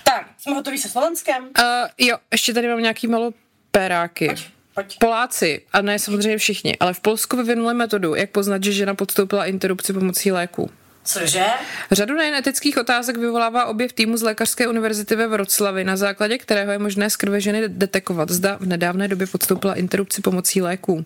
[0.04, 1.42] Tak, jsme hotoví se Slovenskem?
[1.44, 3.30] Uh, jo, ještě tady mám nějaký malo
[3.70, 4.26] peráky.
[4.26, 4.48] Pojď.
[4.74, 4.98] Pojď.
[4.98, 9.46] Poláci, a ne samozřejmě všichni, ale v Polsku vyvinuli metodu, jak poznat, že žena podstoupila
[9.46, 10.70] interrupci pomocí léku.
[11.08, 11.46] Cože?
[11.90, 12.42] Řadu nejen
[12.80, 17.16] otázek vyvolává objev týmu z Lékařské univerzity ve Vroclavi, na základě kterého je možné z
[17.16, 21.04] krve ženy detekovat, zda v nedávné době podstoupila interrupci pomocí léků.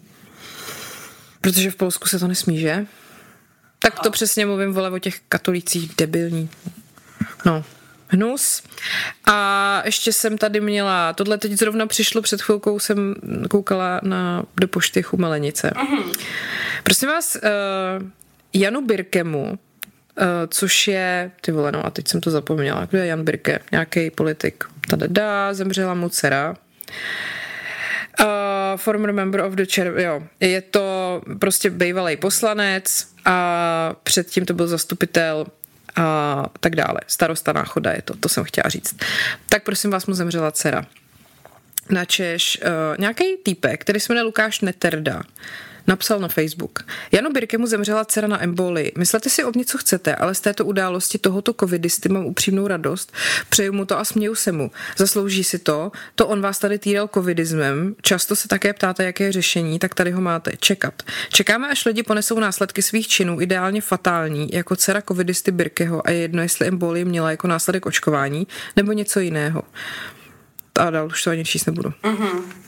[1.40, 2.86] Protože v Polsku se to nesmí, že?
[3.78, 6.50] Tak to přesně mluvím, vole, o těch katolících debilní.
[7.44, 7.64] No,
[8.08, 8.62] hnus.
[9.26, 13.14] A ještě jsem tady měla, tohle teď zrovna přišlo, před chvilkou jsem
[13.50, 15.70] koukala na, do pošty Chumelenice.
[15.70, 16.12] Uh-huh.
[16.82, 18.08] Prosím vás, uh,
[18.52, 19.58] Janu Birkemu,
[20.48, 24.10] což je, ty vole, no a teď jsem to zapomněla, kdo je Jan Birke, nějaký
[24.10, 24.64] politik.
[24.88, 26.56] Tada, zemřela mu dcera.
[28.20, 28.26] Uh,
[28.76, 30.22] former member of the chair, jo.
[30.40, 35.46] Je to prostě bývalý poslanec a předtím to byl zastupitel
[35.96, 37.00] a tak dále.
[37.06, 38.96] Starosta náchoda je to, to jsem chtěla říct.
[39.48, 40.86] Tak prosím vás, mu zemřela dcera.
[41.90, 45.22] Na Češ uh, nějaký týpek, který se jmenuje Lukáš Neterda,
[45.86, 46.78] napsal na Facebook.
[47.12, 48.92] Janu Birkemu zemřela dcera na emboli.
[48.98, 53.12] Myslete si o mě, co chcete, ale z této události tohoto covidisty mám upřímnou radost.
[53.48, 54.70] Přeju mu to a směju se mu.
[54.96, 55.92] Zaslouží si to.
[56.14, 57.94] To on vás tady týral covidismem.
[58.02, 60.52] Často se také ptáte, jaké je řešení, tak tady ho máte.
[60.56, 61.02] Čekat.
[61.28, 66.18] Čekáme, až lidi ponesou následky svých činů, ideálně fatální, jako dcera covidisty Birkeho a je
[66.18, 69.62] jedno, jestli embolie měla jako následek očkování nebo něco jiného.
[70.78, 71.92] A dál už to ani číst nebudu.
[72.02, 72.61] Mm-hmm.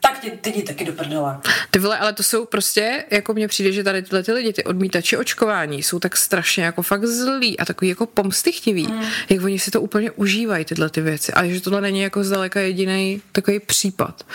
[0.00, 1.38] Tak ty, ty jdi taky do prdele.
[1.70, 4.64] Ty vole, ale to jsou prostě, jako mně přijde, že tady tyhle ty lidi, ty
[4.64, 9.02] odmítači očkování, jsou tak strašně jako fakt zlí a takový jako pomstychtiví, mm.
[9.28, 11.32] jak oni si to úplně užívají, tyhle ty věci.
[11.32, 14.26] A že tohle není jako zdaleka jediný takový případ,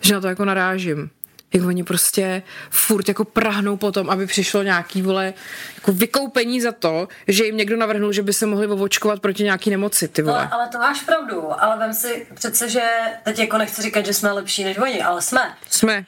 [0.00, 1.10] že na to jako narážím
[1.54, 5.34] jak oni prostě furt jako prahnou potom, aby přišlo nějaký, vole,
[5.74, 9.70] jako vykoupení za to, že jim někdo navrhnul, že by se mohli ovočkovat proti nějaký
[9.70, 10.38] nemoci, ty vole.
[10.38, 12.82] Ale, ale to máš pravdu, ale vem si přece, že
[13.24, 15.54] teď jako nechci říkat, že jsme lepší než oni, ale jsme.
[15.70, 16.06] Jsme.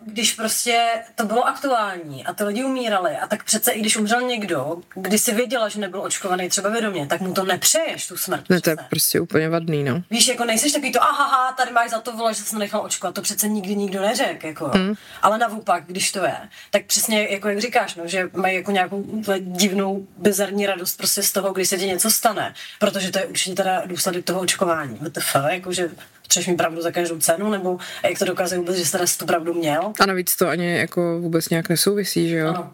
[0.00, 4.22] Když prostě to bylo aktuální a ty lidi umírali, a tak přece i když umřel
[4.22, 8.50] někdo, když si věděla, že nebyl očkovaný třeba vědomě, tak mu to nepřeješ, tu smrt.
[8.50, 10.02] Ne, to je prostě úplně vadný, no.
[10.10, 13.14] Víš, jako nejseš takový to, aha, tady máš za to vole, že jsem nechal očkovat,
[13.14, 14.70] to přece nikdy nikdo neřekl, jako.
[14.74, 14.94] Mm.
[15.22, 16.36] Ale naopak, když to je,
[16.70, 19.04] tak přesně, jako jak říkáš, no, že mají jako nějakou
[19.38, 23.54] divnou, bizarní radost prostě z toho, když se ti něco stane, protože to je určitě
[23.56, 24.98] teda důsledek toho očkování.
[25.00, 25.90] WTF, jako, že
[26.28, 29.26] chceš mi pravdu za každou cenu, nebo jak to dokazuje vůbec, že jsi teda tu
[29.26, 29.92] pravdu měl.
[30.00, 32.48] A navíc to ani jako vůbec nějak nesouvisí, že jo?
[32.48, 32.72] Ano.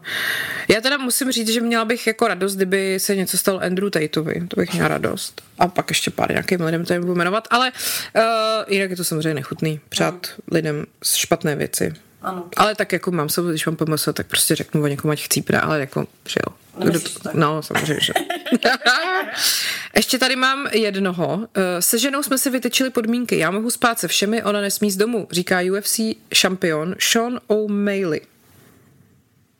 [0.67, 4.47] Já teda musím říct, že měla bych jako radost, kdyby se něco stalo Andrew Tateovi,
[4.47, 5.41] to bych měla radost.
[5.59, 7.71] A pak ještě pár nějakým lidem to nebudu jmenovat, ale
[8.15, 8.23] uh,
[8.67, 10.35] jinak je to samozřejmě nechutný přát ano.
[10.51, 11.93] lidem špatné věci.
[12.21, 12.45] Ano.
[12.55, 15.61] Ale tak jako mám se, když mám pomysl, tak prostě řeknu o někomu, ať chcípne,
[15.61, 16.55] ale jako, že jo.
[16.77, 18.13] Kdo to, no, samozřejmě, že.
[19.95, 21.47] Ještě tady mám jednoho.
[21.53, 23.37] Eh, se ženou jsme si vytečili podmínky.
[23.37, 25.99] Já mohu spát se všemi, ona nesmí z domu, říká UFC
[26.33, 28.21] šampion Sean O'Malley.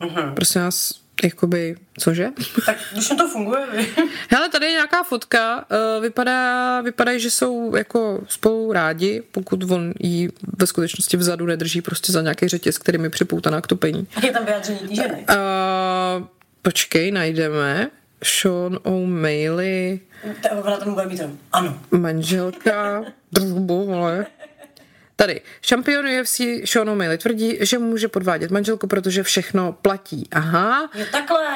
[0.02, 0.34] Uh-huh.
[0.34, 0.94] Prosím vás,
[1.24, 2.30] jakoby, cože?
[2.66, 3.88] Tak když to funguje, vy.
[4.30, 9.94] Hele, tady je nějaká fotka, uh, vypadá, vypadají, že jsou jako spolu rádi, pokud on
[10.00, 14.08] jí ve skutečnosti vzadu nedrží prostě za nějaký řetěz, který mi připoutaná k topení.
[14.24, 15.26] Je tam vyjádření ženy?
[15.30, 16.28] Uh,
[16.64, 17.92] počkej, najdeme.
[18.24, 20.00] Sean O'Malley.
[20.52, 21.80] Ona tam bude mít ano.
[21.92, 23.04] Manželka.
[23.32, 24.26] Drbu, vole.
[25.16, 30.28] Tady, šampion UFC Sean O'Malley tvrdí, že může podvádět manželku, protože všechno platí.
[30.32, 30.90] Aha.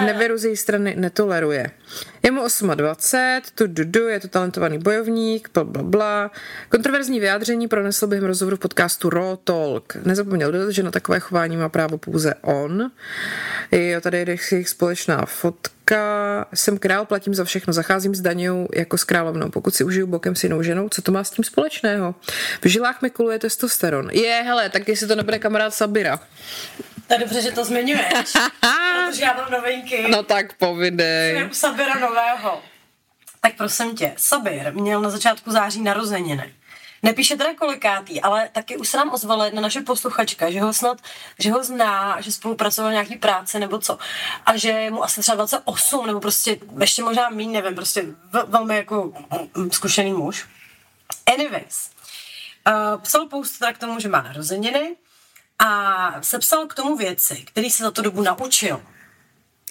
[0.05, 1.71] Nevěru z její strany netoleruje.
[2.23, 2.41] Je mu
[2.75, 6.31] 28, tu du, du, je to talentovaný bojovník, bla, bla, bla.
[6.69, 9.95] Kontroverzní vyjádření pronesl během rozhovoru v podcastu Raw Talk.
[9.95, 12.91] Nezapomněl dodat, že na takové chování má právo pouze on.
[13.71, 18.97] Jo, tady je jejich společná fotka jsem král, platím za všechno, zacházím s Daněou jako
[18.97, 19.49] s královnou.
[19.49, 22.15] Pokud si užiju bokem s jinou ženou, co to má s tím společného?
[22.61, 24.09] V žilách mi kuluje testosteron.
[24.11, 26.19] Je, hele, tak jestli to nebude kamarád Sabira.
[27.07, 28.03] To je dobře, že to zmiňuješ,
[29.09, 30.05] protože já mám novinky.
[30.09, 31.37] No tak povidej.
[31.37, 32.61] Jsem u Sabira nového.
[33.41, 36.53] Tak prosím tě, Sabir měl na začátku září narozeniny.
[37.03, 41.01] Nepíše teda kolikátý, ale taky už se nám ozvala jedna naše posluchačka, že ho snad,
[41.39, 43.97] že ho zná, že spolupracoval nějaký práce nebo co.
[44.45, 48.05] A že je mu asi třeba 28, nebo prostě ještě možná méně, nevím, prostě
[48.47, 49.13] velmi jako
[49.71, 50.47] zkušený muž.
[51.33, 51.89] Anyways,
[52.67, 54.95] uh, psal post teda k tomu, že má narozeniny
[55.59, 58.81] a sepsal k tomu věci, které se za tu dobu naučil.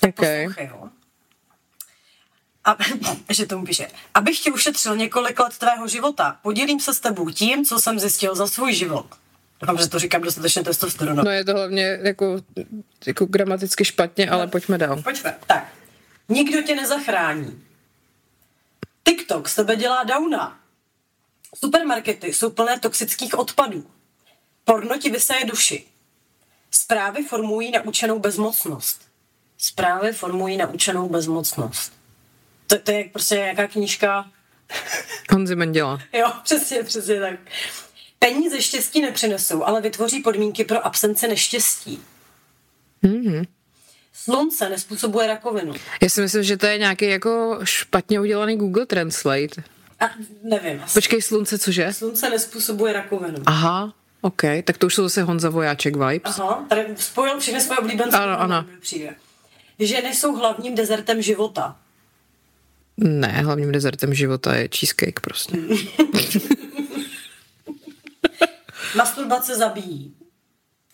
[0.03, 0.13] Okay.
[0.47, 0.91] Poslouchej, jo
[2.67, 2.77] a,
[3.33, 7.65] že tomu píše, abych ti ušetřil několik let tvého života, podělím se s tebou tím,
[7.65, 9.07] co jsem zjistil za svůj život.
[9.61, 11.23] Doufám, že to říkám dostatečně testosteronu.
[11.25, 12.41] No je to hlavně jako,
[13.07, 15.03] jako gramaticky špatně, ale no, pojďme dál.
[15.03, 15.37] Pojďme.
[15.47, 15.73] Tak.
[16.29, 17.63] Nikdo tě nezachrání.
[19.05, 20.59] TikTok z tebe dělá dauna.
[21.55, 23.87] Supermarkety jsou plné toxických odpadů.
[24.67, 25.85] Porno ti vysaje duši.
[26.71, 29.01] Zprávy formují naučenou bezmocnost.
[29.59, 31.97] Zprávy formují naučenou bezmocnost
[32.67, 34.31] to, to je prostě nějaká knížka.
[35.33, 35.99] Honzi Menděla.
[36.13, 37.35] jo, přesně, přesně tak.
[38.19, 42.03] Peníze štěstí nepřinesou, ale vytvoří podmínky pro absence neštěstí.
[43.05, 43.47] Mm-hmm.
[44.13, 45.75] Slunce nespůsobuje rakovinu.
[46.03, 49.63] Já si myslím, že to je nějaký jako špatně udělaný Google Translate.
[50.01, 50.11] A,
[50.43, 50.83] nevím.
[50.85, 50.95] Asi.
[50.95, 51.93] Počkej, slunce cože?
[51.93, 53.39] Slunce nespůsobuje rakovinu.
[53.47, 56.39] Aha, OK, tak to už jsou zase Honza Vojáček vibes.
[56.39, 58.17] Aha, tady spojil všechny svoje oblíbence.
[58.17, 58.65] Ano, ano.
[58.81, 59.15] Přijde.
[59.79, 61.77] Ženy jsou hlavním dezertem života.
[62.97, 65.57] Ne, hlavním dezertem života je cheesecake prostě.
[68.97, 70.15] Masturbace zabíjí.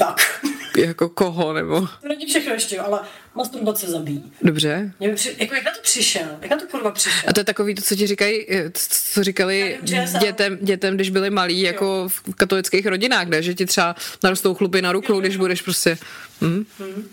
[0.06, 0.46] Tak.
[0.76, 1.80] jako koho, nebo?
[1.80, 3.00] To není všechno ještě, ale
[3.34, 4.32] masturbace zabíjí.
[4.42, 4.92] Dobře.
[5.00, 6.26] Mě při, jako jak na to přišel?
[6.40, 7.22] Jak na to kurva přišel?
[7.26, 8.46] A to je takový to, co ti říkají,
[8.88, 9.78] co říkali
[10.20, 12.08] dětem, dětem, když byli malí, jako jo.
[12.08, 13.42] v katolických rodinách, ne?
[13.42, 15.98] že ti třeba narostou chlupy na ruku, když budeš prostě...
[16.40, 16.64] Hm?
[16.78, 17.08] Hmm.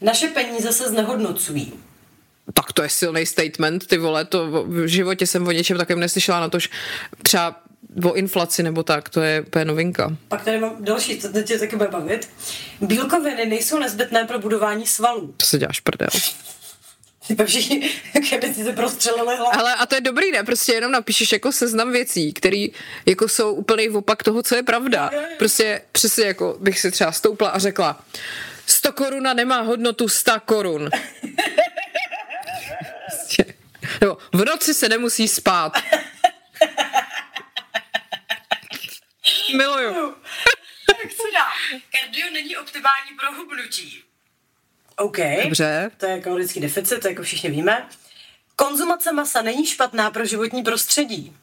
[0.00, 1.72] Naše peníze se znehodnocují
[2.54, 6.40] tak to je silný statement, ty vole, to v životě jsem o něčem takovém neslyšela
[6.40, 6.68] na to, že
[7.22, 7.62] třeba
[8.04, 10.16] o inflaci nebo tak, to je úplně novinka.
[10.28, 12.28] Pak tady mám další, to tě taky bude bavit.
[12.80, 15.34] Bílkoviny nejsou nezbytné pro budování svalů.
[15.36, 16.08] To se děláš prdel.
[17.26, 17.90] Ty všichni,
[18.38, 19.58] kdyby prostřelili hlavu.
[19.60, 20.42] Ale a to je dobrý, ne?
[20.42, 22.66] Prostě jenom napíšeš jako seznam věcí, které
[23.06, 25.10] jako jsou úplný opak toho, co je pravda.
[25.38, 28.04] Prostě přesně jako bych si třeba stoupla a řekla
[28.66, 30.90] 100 koruna nemá hodnotu 100 korun.
[34.00, 35.72] Nebo v noci se nemusí spát.
[39.56, 40.14] Miluju.
[40.86, 41.46] Tak co dá?
[42.00, 44.02] Kardio není optimální pro hubnutí.
[44.96, 45.16] OK.
[45.44, 45.90] Dobře.
[45.96, 47.88] To je kalorický deficit, to jako všichni víme.
[48.56, 51.36] Konzumace masa není špatná pro životní prostředí.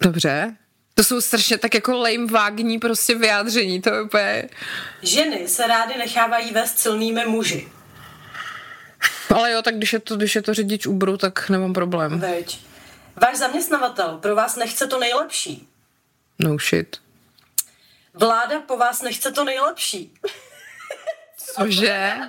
[0.00, 0.56] Dobře.
[0.94, 4.48] To jsou strašně tak jako lame vágní prostě vyjádření, to je úplně...
[5.02, 7.68] Ženy se rády nechávají vést silnými muži.
[9.34, 12.20] Ale jo, tak když je to, když je to řidič Uberu, tak nemám problém.
[12.20, 12.60] Veď.
[13.16, 15.68] Váš zaměstnavatel pro vás nechce to nejlepší.
[16.38, 16.96] No shit.
[18.14, 20.14] Vláda po vás nechce to nejlepší.
[21.36, 22.12] Cože?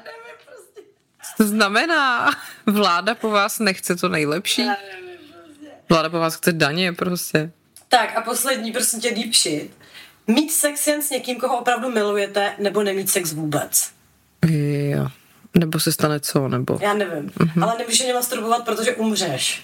[1.23, 2.31] Co to znamená?
[2.65, 4.65] Vláda po vás nechce to nejlepší?
[5.89, 7.51] Vláda po vás chce daně prostě.
[7.87, 9.71] Tak a poslední, prosím tě, deep shit.
[10.27, 13.91] Mít sex jen s někým, koho opravdu milujete, nebo nemít sex vůbec?
[14.45, 15.07] Jo.
[15.59, 16.79] Nebo se stane co, nebo...
[16.81, 17.29] Já nevím.
[17.29, 17.63] Mm-hmm.
[17.63, 19.63] Ale nemůžeš ani masturbovat, protože umřeš.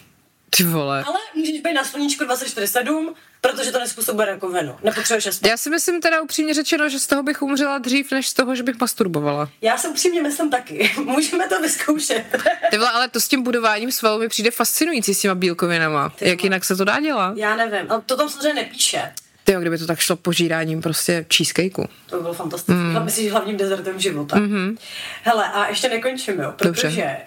[0.50, 1.04] Ty vole.
[1.08, 4.78] Ale můžeš být na sluníčku 24-7, protože to nespůsobuje rakovinu.
[4.84, 5.50] Nepotřebuješ aspoň.
[5.50, 8.56] Já si myslím teda upřímně řečeno, že z toho bych umřela dřív, než z toho,
[8.56, 9.50] že bych masturbovala.
[9.62, 10.92] Já si upřímně myslím taky.
[11.04, 12.26] Můžeme to vyzkoušet.
[12.72, 16.10] Ty vole, ale to s tím budováním svalů mi přijde fascinující s těma bílkovinama.
[16.10, 17.38] Ty Jak jinak se to dá dělat?
[17.38, 17.86] Já nevím.
[17.92, 19.14] Ale to tam samozřejmě nepíše.
[19.50, 21.86] Ty kdyby to tak šlo požíráním prostě cheesecakeu.
[22.06, 22.74] To by bylo fantastické.
[22.74, 23.06] Mm.
[23.06, 24.36] Myslíš hlavním dezertem života.
[24.36, 24.78] Mm-hmm.
[25.24, 27.18] Hele, a ještě nekončím, jo, protože Dobře.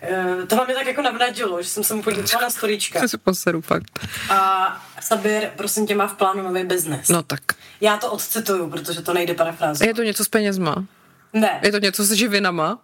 [0.41, 3.01] uh, tohle mě tak jako navnadilo, že jsem se mu podívala na storíčka.
[3.01, 4.09] To si poseru fakt.
[4.31, 7.09] A Sabir, prosím tě, má v plánu nový biznes.
[7.09, 7.41] No tak.
[7.81, 9.87] Já to odcituju, protože to nejde parafrázovat.
[9.87, 10.85] Je to něco s penězma?
[11.33, 11.61] Ne.
[11.63, 12.83] Je to něco s živinama?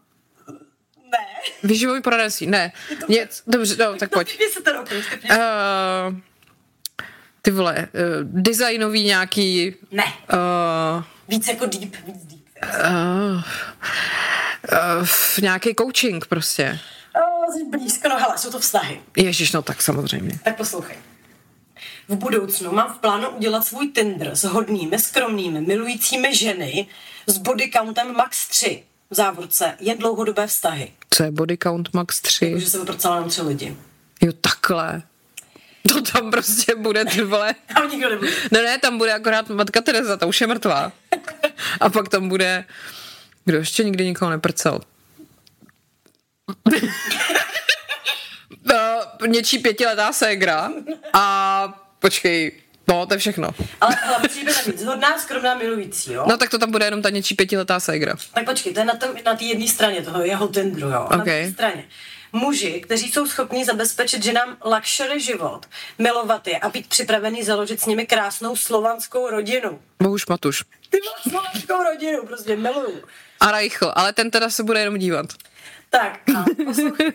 [1.10, 1.18] Ne.
[1.62, 2.46] Výživový poradenství?
[2.46, 2.72] Ne.
[3.08, 4.30] Něc, dobře, no, tak pojď.
[4.30, 5.04] Typni se ten okruh.
[5.30, 6.16] Uh,
[7.48, 9.74] ty vole, uh, designový nějaký...
[9.90, 10.04] Ne.
[10.04, 12.42] Uh, Víc jako deep, víc deep.
[12.62, 13.42] uh,
[15.00, 15.08] uh,
[15.42, 16.78] nějaký coaching prostě.
[17.52, 19.00] Jsi blízko, no hele, jsou to vztahy.
[19.16, 20.38] Ježíš, no tak samozřejmě.
[20.44, 20.96] Tak poslouchej.
[22.08, 26.86] V budoucnu mám v plánu udělat svůj Tinder s hodnými, skromnými, milujícími ženy
[27.26, 28.82] s body countem max 3.
[29.10, 30.92] V závorce je dlouhodobé vztahy.
[31.10, 32.50] Co je body count max 3?
[32.52, 33.76] Takže se vypracala jenom tři lidi.
[34.22, 35.02] Jo, takhle.
[35.88, 37.54] To tam prostě bude, ty vole.
[37.74, 38.30] Tam nikdo nebude.
[38.52, 40.92] No ne, tam bude akorát matka Tereza, ta už je mrtvá.
[41.80, 42.64] A pak tam bude...
[43.44, 44.80] Kdo ještě nikdy nikoho neprcel?
[48.64, 50.70] no, něčí pětiletá ségra
[51.12, 51.68] a
[51.98, 52.52] počkej,
[52.88, 53.50] no to je všechno.
[53.80, 56.24] Ale, ale tam být zhodná, skromná, milující, jo?
[56.28, 58.14] No tak to tam bude jenom ta něčí pětiletá ségra.
[58.34, 61.08] Tak počkej, to je na té na jedné straně toho jeho Tinderu, jo?
[61.10, 61.24] Na Ok.
[61.24, 61.84] té straně.
[62.32, 65.66] Muži, kteří jsou schopní zabezpečit ženám luxury život,
[65.98, 69.80] milovat je a být připravený založit s nimi krásnou slovanskou rodinu.
[70.02, 70.64] Bohuž Matuš.
[70.90, 73.02] Ty máš slovanskou rodinu, prostě miluju.
[73.40, 75.26] A Reichl, ale ten teda se bude jenom dívat.
[75.90, 77.12] Tak, a poslouchej.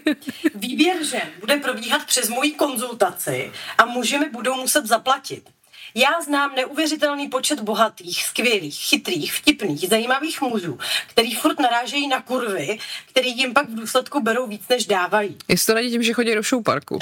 [0.55, 5.49] Výběr žen bude probíhat přes moji konzultaci a muži mi budou muset zaplatit.
[5.96, 12.78] Já znám neuvěřitelný počet bohatých, skvělých, chytrých, vtipných, zajímavých mužů, který furt narážejí na kurvy,
[13.10, 15.38] který jim pak v důsledku berou víc, než dávají.
[15.48, 17.00] Jestli to není tím, že chodí do show parku.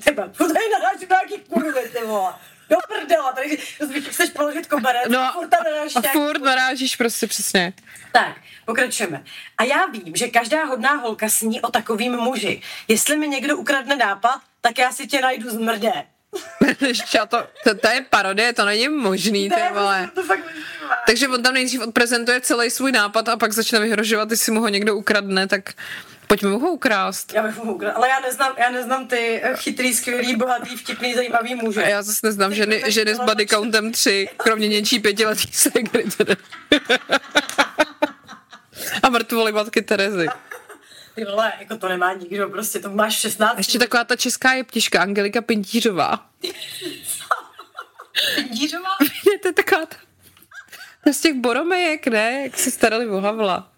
[0.00, 2.34] Třeba, furt tady naráží na nějaký kurvy, ty vole.
[2.70, 7.26] Do prdela, tady zvyšek chceš položit koberec, No a furt narážíš a furt narážíš prostě
[7.26, 7.72] přesně.
[8.12, 9.24] Tak, pokračujeme.
[9.58, 12.62] A já vím, že každá hodná holka sní o takovým muži.
[12.88, 15.92] Jestli mi někdo ukradne nápad, tak já si tě najdu zmrdě.
[17.28, 20.10] To, to, to, je parodie, to není možný, ty vole.
[20.14, 20.44] to fakt.
[21.06, 24.68] Takže on tam nejdřív odprezentuje celý svůj nápad a pak začne vyhrožovat, jestli mu ho
[24.68, 25.72] někdo ukradne, tak
[26.26, 27.32] pojďme mu ho ukrást.
[27.32, 31.54] Já bych mu ukradla, ale já neznám, já neznám ty chytrý, skvělý, bohatý, vtipný, zajímavý
[31.54, 31.84] muže.
[31.84, 35.48] A já zase neznám ženy, ženy s body countem 3, kromě něčí pětiletý
[36.16, 36.34] teda.
[39.02, 40.26] A mrtvoly matky Terezy.
[41.18, 43.58] Ty vole, jako to nemá nikdo, prostě to máš 16.
[43.58, 46.26] Ještě taková ta česká jeptiška, Angelika Pintířová.
[48.50, 48.88] Dířová?
[49.32, 49.96] Je to taková ta...
[51.04, 52.42] ta z těch boromejek, ne?
[52.42, 53.72] Jak se starali o Havla.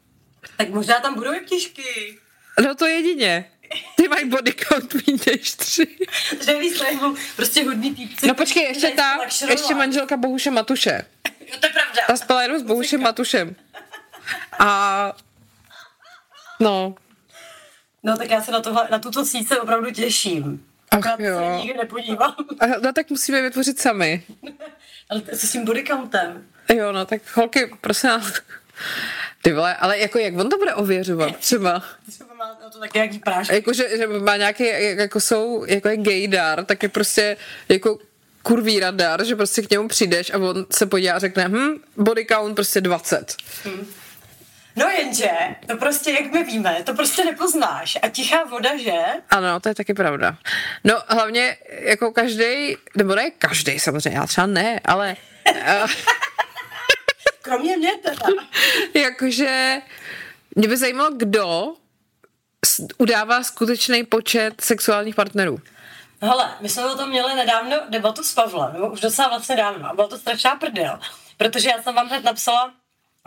[0.57, 2.19] Tak možná tam budou jeptišky.
[2.65, 3.51] No to jedině.
[3.97, 5.99] Ty mají body count méně než tři.
[6.45, 8.27] Že výsledek byl prostě hodný týpci.
[8.27, 9.61] No počkej, ještě ta, lakšerovali.
[9.61, 11.07] ještě manželka Bohuše Matuše.
[11.41, 12.03] Jo, to je pravda.
[12.07, 13.57] Ta spala jenom s Bohušem Matušem.
[14.59, 15.13] A
[16.61, 16.95] no,
[18.03, 20.67] No tak já se na, tohle, na tuto síť se opravdu těším.
[20.91, 21.59] Ach Akorát se jo.
[21.63, 22.35] nikdy nepodívám.
[22.61, 24.23] a, no tak musíme je vytvořit sami.
[25.11, 26.45] Ale to- s tím body countem?
[26.75, 28.33] Jo, no tak holky, prosím vás.
[29.43, 31.83] Ty vole, ale jako jak on to bude ověřovat třeba?
[32.09, 33.55] Třeba má na to taky nějaký prášky.
[33.55, 34.65] Jako, že, že má nějaký,
[34.97, 37.37] jako jsou, jako je gaydar, tak je prostě
[37.69, 37.99] jako
[38.43, 42.27] kurví radar, že prostě k němu přijdeš a on se podívá a řekne, hm, body
[42.27, 43.37] count prostě 20.
[44.77, 45.31] No jenže,
[45.67, 47.99] to prostě, jak my víme, to prostě nepoznáš.
[48.03, 48.99] A tichá voda, že?
[49.31, 50.37] Ano, to je taky pravda.
[50.85, 55.17] No hlavně jako každý, nebo ne každý samozřejmě, já třeba ne, ale
[55.47, 55.83] eh,
[57.43, 58.27] Kromě mě teda.
[58.95, 59.83] jakože
[60.55, 61.75] mě by zajímalo, kdo
[62.99, 65.61] udává skutečný počet sexuálních partnerů.
[66.23, 69.91] Hele, my jsme o tom měli nedávno debatu s Pavlem, nebo už docela vlastně dávno,
[69.91, 71.01] a bylo to strašná prdel,
[71.37, 72.73] protože já jsem vám hned napsala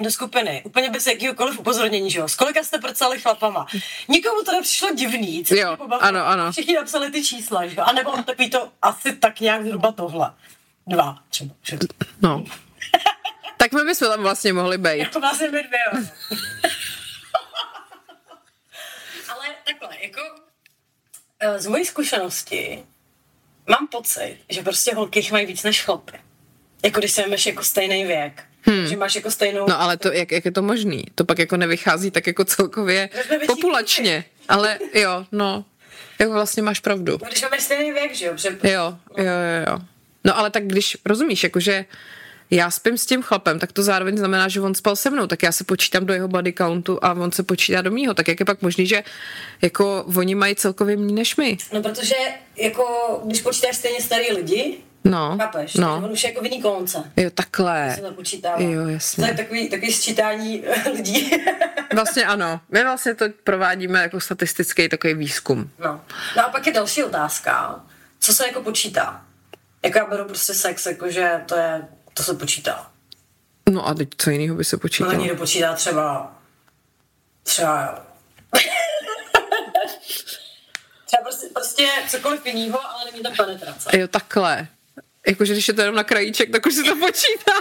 [0.02, 3.68] do skupiny, úplně bez jakýhokoliv upozornění, že jo, s kolika jste prcali chlapama.
[4.08, 6.52] Nikomu to nepřišlo divný, co jo, ano, ano.
[6.52, 10.34] Všichni napsali ty čísla, že jo, a nebo takový to asi tak nějak zhruba tohle.
[10.88, 11.56] Dva, třeba.
[12.22, 12.46] No.
[13.58, 15.00] tak my bychom tam vlastně mohli být.
[15.00, 15.80] Jako vlastně být dvě,
[19.30, 20.22] Ale takhle, jako
[21.40, 22.84] eh, z mojí zkušenosti
[23.68, 26.20] mám pocit, že prostě holky mají víc než chlapy.
[26.84, 28.53] Jako když se máš jako stejný věk.
[28.66, 28.88] Hmm.
[28.88, 29.66] Že máš jako stejnou...
[29.70, 31.04] No ale to, jak, jak je to možný?
[31.16, 33.10] To pak jako nevychází tak jako celkově
[33.48, 34.26] populačně.
[34.50, 35.66] Ale jo, no,
[36.20, 37.12] jako vlastně máš pravdu.
[37.22, 38.34] No, když máme stejný věk, že jo?
[38.36, 38.50] Že...
[38.64, 39.80] Jo, jo, jo, jo.
[40.24, 41.86] No ale tak když, rozumíš, jakože
[42.52, 45.44] já spím s tím chlapem, tak to zároveň znamená, že on spal se mnou, tak
[45.44, 48.14] já se počítám do jeho body countu a on se počítá do mýho.
[48.14, 49.04] Tak jak je pak možný, že
[49.62, 51.58] jako oni mají celkově méně než my?
[51.74, 52.16] No protože
[52.58, 52.86] jako,
[53.26, 55.74] když počítáš stejně starý lidi, No, Chápeš?
[55.74, 55.98] no.
[56.06, 57.12] On už je jako v jiný konce.
[57.18, 57.96] Jo, takhle.
[57.96, 58.50] Se to.
[58.58, 59.24] Jo, jasně.
[59.24, 61.32] To je takový, takový sčítání lidí.
[61.96, 62.62] vlastně ano.
[62.70, 65.72] My vlastně to provádíme jako statistický takový výzkum.
[65.80, 66.02] No.
[66.38, 67.84] no a pak je další otázka.
[68.20, 69.26] Co se jako počítá?
[69.84, 71.82] Jako já beru prostě sex, jakože to je,
[72.14, 72.92] to se počítá.
[73.72, 75.14] No a teď co jiného by se počítalo?
[75.14, 76.36] No někdo počítá třeba,
[77.44, 78.06] třeba,
[81.06, 83.98] třeba prostě, prostě cokoliv jiného, ale není tam penetrace.
[83.98, 84.68] Jo, takhle.
[85.28, 87.52] Jakože když je to jenom na krajíček, tak už se to počítá.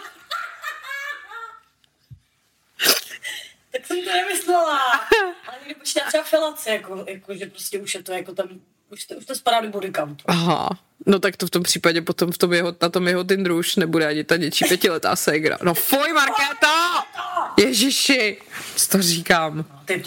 [3.72, 4.80] tak jsem to nemyslela.
[5.48, 8.48] Ale někdy počítá třeba filace, jako, jako, že prostě už je to jako tam,
[8.90, 10.24] už to, už to spadá do body countu.
[10.26, 10.68] Aha.
[11.06, 13.76] No tak to v tom případě potom v tom jeho, na tom jeho Tinderu už
[13.76, 15.58] nebude ani ta něčí pětiletá ségra.
[15.62, 17.04] No fuj, Markéta!
[17.58, 18.38] Ježiši!
[18.76, 19.56] Co to říkám?
[19.56, 20.02] No, ty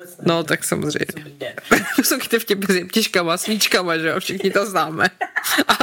[0.00, 0.24] vůbec ne.
[0.26, 1.40] No tak samozřejmě.
[2.02, 4.20] Jsou vtipy s jeptiškama, svíčkama, že jo?
[4.20, 5.10] Všichni to známe.
[5.68, 5.74] A,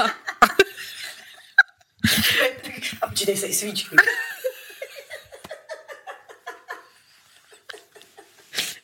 [3.01, 3.95] A počítej se i svíčky.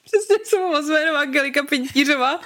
[0.05, 2.41] Přesně se mu jenom Angelika Pintířová.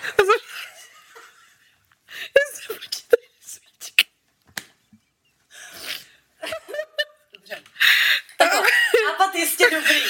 [8.37, 8.61] Takhle,
[9.05, 10.01] nápad jistě dobrý.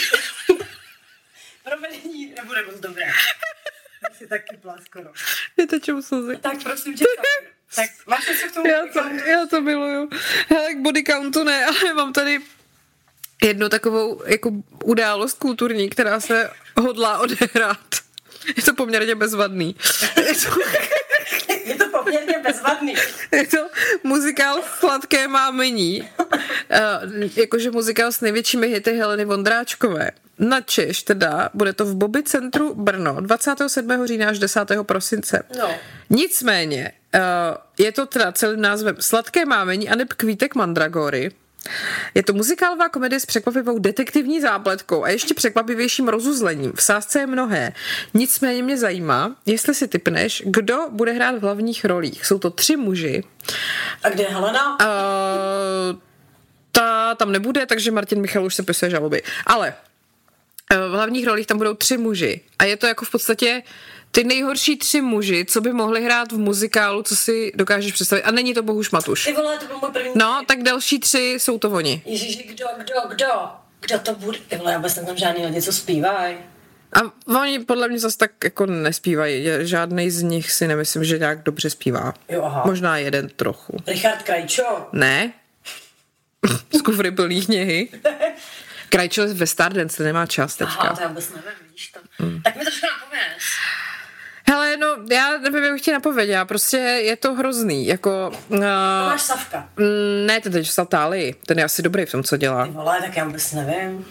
[1.64, 3.06] Provedení nebude moc dobré.
[4.02, 4.60] Tak si taky.
[5.58, 6.38] Je to čemu slzy.
[6.38, 7.57] Tak prosím tě, tak
[8.08, 8.68] máš něco k tomu?
[8.68, 9.00] Já to,
[9.30, 10.10] já to miluju.
[10.50, 12.40] Hele, k body countu ne, ale mám tady
[13.44, 14.52] jednu takovou jako
[14.84, 17.78] událost kulturní, která se hodlá odehrát.
[18.58, 19.76] Je to poměrně bezvadný.
[20.18, 20.50] Je to,
[21.66, 22.96] Je to poměrně bezvadný.
[23.32, 23.58] je to
[24.04, 26.10] muzikál Sladké mámení.
[26.20, 26.28] Uh,
[27.36, 30.12] jakože muzikál s největšími hity Heleny Vondráčkové.
[30.40, 34.08] Na Češ teda, bude to v Bobby centru Brno 27.
[34.08, 34.60] října až 10.
[34.84, 35.44] prosince.
[35.60, 35.70] No.
[36.10, 37.22] Nicméně, uh,
[37.78, 41.32] je to teda celým názvem Sladké mámení a neb Kvítek Mandragory.
[42.16, 46.74] Je to muzikálová komedie s překvapivou detektivní zápletkou a ještě překvapivějším rozuzlením.
[46.76, 47.74] V sázce je mnohé.
[48.14, 52.26] Nicméně mě zajímá, jestli si typneš, kdo bude hrát v hlavních rolích.
[52.26, 53.24] Jsou to tři muži.
[54.04, 54.78] A kde je Helena?
[54.80, 56.00] Uh,
[56.72, 59.24] ta tam nebude, takže Martin Michal už se pisuje žaloby.
[59.46, 59.74] Ale
[60.76, 62.42] v hlavních rolích tam budou tři muži.
[62.60, 63.64] A je to jako v podstatě
[64.12, 68.24] ty nejhorší tři muži, co by mohli hrát v muzikálu, co si dokážeš představit.
[68.24, 69.26] A není to Bohuš Matuš.
[69.26, 70.12] Ty vole, to byl můj první.
[70.16, 72.02] No, tak další tři jsou to oni.
[72.06, 73.26] Ježíš, kdo, kdo, kdo?
[73.80, 74.40] Kdo to bude?
[74.48, 76.38] Ty vole, já vůbec tam žádný lidi, co zpívají.
[76.94, 77.02] A
[77.42, 79.46] oni podle mě zase tak jako nespívají.
[79.60, 82.14] Žádný z nich si nemyslím, že nějak dobře zpívá.
[82.30, 82.64] Jo, aha.
[82.66, 83.78] Možná jeden trochu.
[83.88, 84.88] Richard Krajčo.
[84.92, 85.34] Ne?
[86.78, 87.90] Z kufry plný knihy.
[88.90, 90.96] Krajčo je ve Stardance, to nemá čas Aha, teďka.
[90.96, 92.00] to já vůbec nevím, vidíš to.
[92.24, 92.42] Mm.
[92.42, 93.44] Tak mi trošku napověz.
[94.50, 98.32] Hele, no, já nevím, jak bych ti napověděla, prostě je to hrozný, jako...
[98.50, 99.70] Uh, Máš Savka.
[100.26, 102.66] ne, ten teď Tálii, ten je asi dobrý v tom, co dělá.
[102.66, 104.06] Ty vole, tak já vůbec nevím.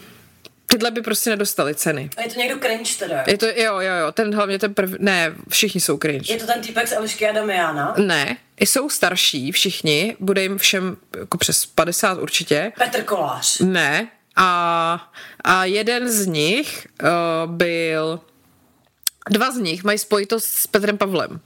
[0.67, 2.09] Tyhle by prostě nedostali ceny.
[2.17, 3.23] A je to někdo cringe teda.
[3.27, 4.95] Je to, jo, jo, jo, ten hlavně ten prv...
[4.99, 6.33] Ne, všichni jsou cringe.
[6.33, 7.93] Je to ten týpek z Elišky a Damiana.
[7.97, 12.71] Ne, jsou starší všichni, bude jim všem jako přes 50 určitě.
[12.77, 13.59] Petr Kolář.
[13.59, 14.07] Ne.
[14.37, 15.11] A,
[15.43, 18.21] a jeden z nich uh, byl...
[19.29, 21.39] Dva z nich mají spojitost s Petrem Pavlem.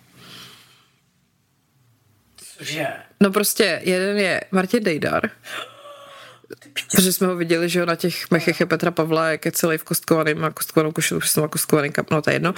[2.57, 2.87] Cože?
[3.19, 5.29] No prostě jeden je Martin Dejdar,
[6.73, 9.77] protože jsme ho viděli, že jo, na těch mechech je Petra Pavla, jak je celý
[9.77, 12.53] v kostkovaném, má kostkovanou košelu, už má kostkovaný kap, no to je jedno.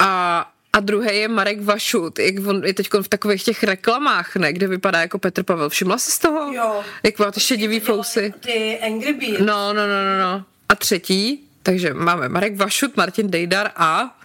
[0.00, 4.52] A, a druhý je Marek Vašut, jak on je teď v takových těch reklamách, ne,
[4.52, 5.68] kde vypadá jako Petr Pavel.
[5.68, 6.52] Všimla jsi z toho?
[6.52, 6.84] Jo.
[7.02, 8.34] Jak má ty šedivý fousy?
[8.40, 9.40] Ty Angry Birds.
[9.40, 10.44] No, no, no, no, no.
[10.68, 14.18] A třetí, takže máme Marek Vašut, Martin Dejdar a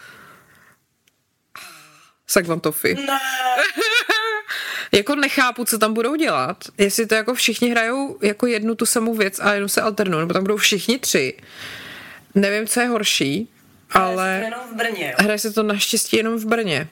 [2.27, 2.95] Sagvan Tofi.
[2.95, 3.19] Ne.
[4.91, 6.57] jako nechápu, co tam budou dělat.
[6.77, 10.33] Jestli to jako všichni hrajou jako jednu tu samou věc a jenom se alternují, nebo
[10.33, 11.37] tam budou všichni tři.
[12.35, 13.49] Nevím, co je horší,
[13.95, 14.37] ale...
[14.37, 15.13] Hraje se to jenom v Brně, jo?
[15.19, 16.87] Hraje se to naštěstí jenom v Brně.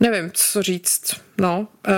[0.00, 1.20] Nevím, co říct.
[1.38, 1.94] No, uh,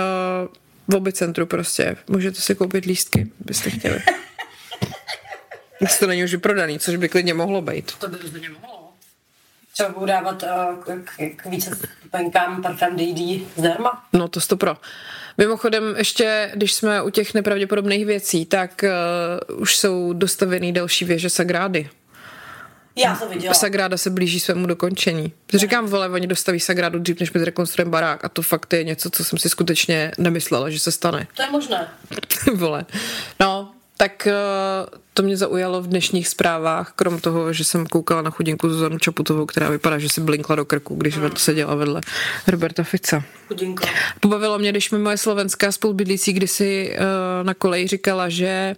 [0.87, 1.97] v obicentru prostě.
[2.07, 3.99] Můžete si koupit lístky, byste chtěli.
[5.81, 7.91] Jestli to není už vyprodaný, což by klidně mohlo být.
[7.95, 8.93] To by rozhodně mohlo.
[9.73, 14.05] Třeba budu dávat uh, k, k, k více stupenkám parfém DD zdarma.
[14.13, 14.77] No to stopro.
[15.37, 18.83] Mimochodem, ještě když jsme u těch nepravděpodobných věcí, tak
[19.49, 21.89] uh, už jsou dostavený další věže Sagrády.
[22.95, 23.53] Já to viděla.
[23.53, 25.33] Sagráda se blíží svému dokončení.
[25.53, 29.09] Říkám, vole, oni dostaví Sagrádu dřív, než my zrekonstruujeme barák a to fakt je něco,
[29.09, 31.27] co jsem si skutečně nemyslela, že se stane.
[31.35, 31.87] To je možné.
[32.53, 32.85] vole.
[33.39, 33.71] No,
[34.01, 34.33] tak eh,
[35.13, 39.45] to mě zaujalo v dnešních zprávách, krom toho, že jsem koukala na chudinku Zuzanu Čaputovou,
[39.45, 41.29] která vypadá, že si blinkla do krku, když mm.
[41.35, 42.01] seděla vedle
[42.47, 43.23] Roberta Fica.
[43.47, 43.87] Chudinko.
[44.19, 48.75] Pobavilo mě, když mi moje slovenská spolubydlící kdysi uh, na koleji říkala, že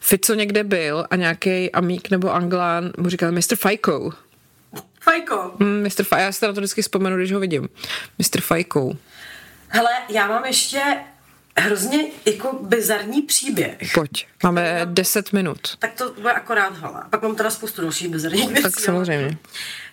[0.00, 3.56] Fico někde byl a nějaký amík nebo anglán mu říkal Mr.
[3.56, 4.12] Fajko.
[5.00, 5.52] Fajko.
[5.58, 6.04] Mm, Mr.
[6.04, 7.68] Fajko, já si na to vždycky vzpomenu, když ho vidím.
[8.18, 8.40] Mr.
[8.40, 8.92] Fajko.
[9.68, 10.80] Hele, já mám ještě
[11.58, 13.78] hrozně jako bizarní příběh.
[13.94, 15.76] Pojď, máme 10 minut.
[15.78, 17.06] Tak to bude akorát hala.
[17.10, 18.62] Pak mám teda spoustu dalších bizarních věcí.
[18.62, 19.38] Tak samozřejmě.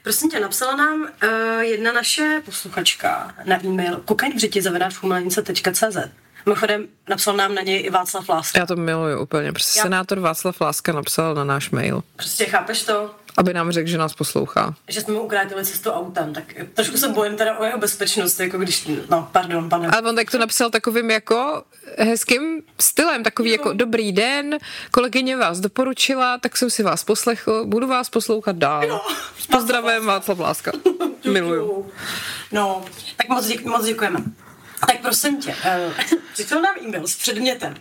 [0.03, 5.97] Prosím tě, napsala nám uh, jedna naše posluchačka na e-mail kokainvřiti.cz
[6.45, 8.59] Mimochodem, napsal nám na něj i Václav Láska.
[8.59, 9.84] Já to miluju úplně, prostě Já...
[9.84, 12.03] senátor Václav Láska napsal na náš mail.
[12.16, 13.16] Prostě chápeš to?
[13.38, 14.75] Aby nám řekl, že nás poslouchá.
[14.88, 18.57] Že jsme mu ukrátili cestu autem, tak trošku se bojím teda o jeho bezpečnost, jako
[18.57, 19.88] když, no, pardon, pane.
[19.88, 21.63] Ale on tak to napsal takovým jako
[21.97, 23.53] hezkým stylem, takový jo.
[23.53, 24.57] jako dobrý den,
[24.91, 28.84] kolegyně vás doporučila, tak jsem si vás poslechl, budu vás poslouchat dál.
[28.84, 29.01] Jo,
[29.51, 30.71] Pozdravím Václav Láska.
[31.31, 31.91] Miluju.
[32.51, 32.86] No,
[33.17, 34.19] tak moc, děk, moc děkujeme.
[34.88, 37.75] Tak prosím tě, uh, přišel nám e-mail s předmětem.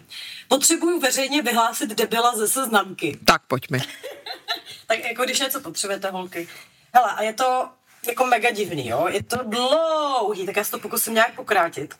[0.52, 3.18] Potřebuju veřejně vyhlásit debila ze seznamky.
[3.24, 3.78] Tak pojďme.
[4.86, 6.48] tak jako když něco potřebujete, holky.
[6.92, 7.68] Hele, a je to
[8.06, 9.08] jako mega divný, jo?
[9.08, 11.94] Je to dlouhý, tak já se to pokusím nějak pokrátit.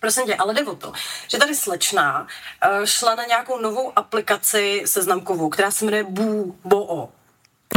[0.00, 0.92] Prosím tě, ale jde o to,
[1.28, 7.08] že tady slečná uh, šla na nějakou novou aplikaci seznamkovou, která se jmenuje Boo Bo.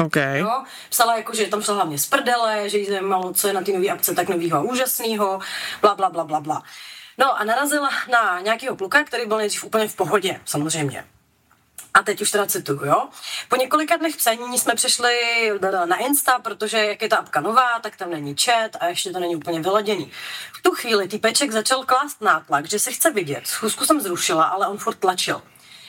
[0.05, 0.39] Okay.
[0.39, 0.63] Jo?
[0.89, 3.71] Psala jako, že tam šla hlavně z prdele, že jí zajímalo, co je na té
[3.71, 5.39] nové apce tak novýho a úžasného,
[5.81, 6.63] bla, bla, bla, bla, bla.
[7.17, 11.05] No a narazila na nějakého kluka, který byl nejdřív úplně v pohodě, samozřejmě.
[11.93, 13.09] A teď už teda cituju, jo.
[13.49, 15.13] Po několika dnech psaní jsme přešli
[15.85, 19.19] na Insta, protože jak je ta apka nová, tak tam není chat a ještě to
[19.19, 20.11] není úplně vyladěný.
[20.59, 23.47] V tu chvíli týpeček začal klást nátlak, že se chce vidět.
[23.47, 25.41] Schůzku jsem zrušila, ale on furt tlačil.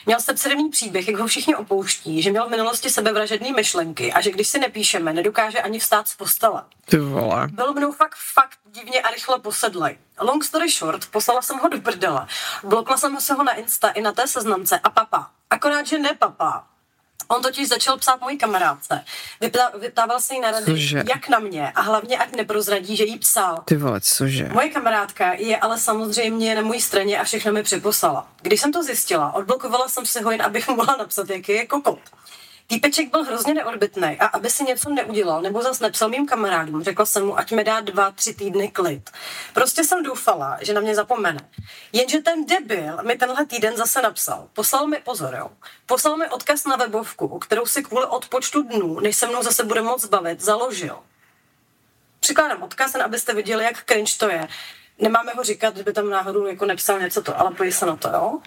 [0.07, 4.31] Měl sepsedemní příběh, jak ho všichni opouští, že měl v minulosti sebevražedné myšlenky a že
[4.31, 6.63] když si nepíšeme, nedokáže ani vstát z postele.
[6.85, 7.47] Ty vole.
[7.47, 9.97] Byl mnou fakt, fakt divně a rychle posedlej.
[10.21, 12.27] Long story short, poslala jsem ho do prdela.
[12.63, 15.31] Blokla jsem se ho na Insta i na té seznamce a papa.
[15.49, 16.67] Akorát, že ne papa.
[17.27, 19.03] On totiž začal psát mojí kamarádce.
[19.41, 21.03] Vyptá, vyptával se jí na rady, Cože?
[21.09, 23.61] jak na mě a hlavně ať neprozradí, že jí psal.
[23.65, 24.49] Ty vole, cože?
[24.53, 28.27] Moje kamarádka je ale samozřejmě na mojí straně a všechno mi přeposlala.
[28.41, 31.67] Když jsem to zjistila, odblokovala jsem si ho jen, abych mu mohla napsat, jaký je
[31.67, 31.99] kokot.
[32.69, 37.05] Týpeček byl hrozně neodbitný a aby si něco neudělal nebo zase nepsal mým kamarádům, řekla
[37.05, 39.09] jsem mu, ať mi dá dva, tři týdny klid.
[39.53, 41.39] Prostě jsem doufala, že na mě zapomene.
[41.93, 44.47] Jenže ten debil mi tenhle týden zase napsal.
[44.53, 45.49] Poslal mi, pozor, jo,
[45.85, 49.81] poslal mi odkaz na webovku, kterou si kvůli odpočtu dnů, než se mnou zase bude
[49.81, 50.99] moc bavit, založil.
[52.19, 54.47] Přikládám odkaz, abyste viděli, jak cringe to je.
[54.99, 58.09] Nemáme ho říkat, kdyby tam náhodou jako nepsal něco to, ale pojď se na to,
[58.09, 58.39] jo.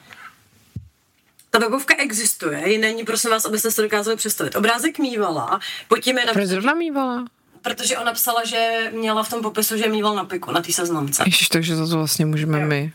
[1.51, 4.57] Ta webovka existuje, ji není, prosím vás, abyste se dokázali představit.
[4.57, 5.61] Obrázek mývala,
[6.03, 7.25] tím je Proč zrovna mývala?
[7.63, 11.23] Protože ona psala, že měla v tom popisu, že mýval na piku, na té seznamce.
[11.27, 12.67] Ježiš, takže za to vlastně můžeme Jo.
[12.67, 12.93] my.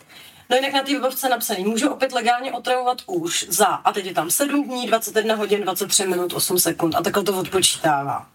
[0.49, 4.14] No jinak na té webovce napsaný, můžu opět legálně otravovat už za, a teď je
[4.14, 8.28] tam 7 dní, 21 hodin, 23 minut, 8 sekund a takhle to odpočítává.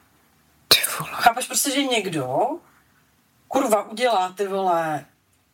[0.69, 1.11] Ty vole.
[1.13, 2.49] Chápeš prostě, že někdo
[3.49, 5.05] kurva udělá ty vole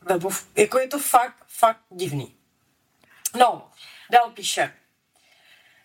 [0.01, 2.35] webov, jako je to fakt, fakt divný.
[3.39, 3.62] No,
[4.11, 4.72] dál píše.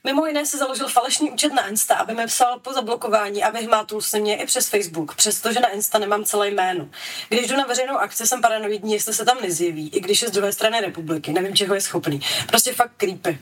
[0.03, 4.01] Mimo jiné si založil falešný účet na Insta, aby mi psal po zablokování a vyhmátul
[4.01, 6.89] se mě i přes Facebook, přestože na Insta nemám celé jméno.
[7.29, 10.31] Když jdu na veřejnou akci, jsem paranoidní, jestli se tam nezjeví, i když je z
[10.31, 11.33] druhé strany republiky.
[11.33, 12.21] Nevím, čeho je schopný.
[12.47, 13.39] Prostě fakt creepy.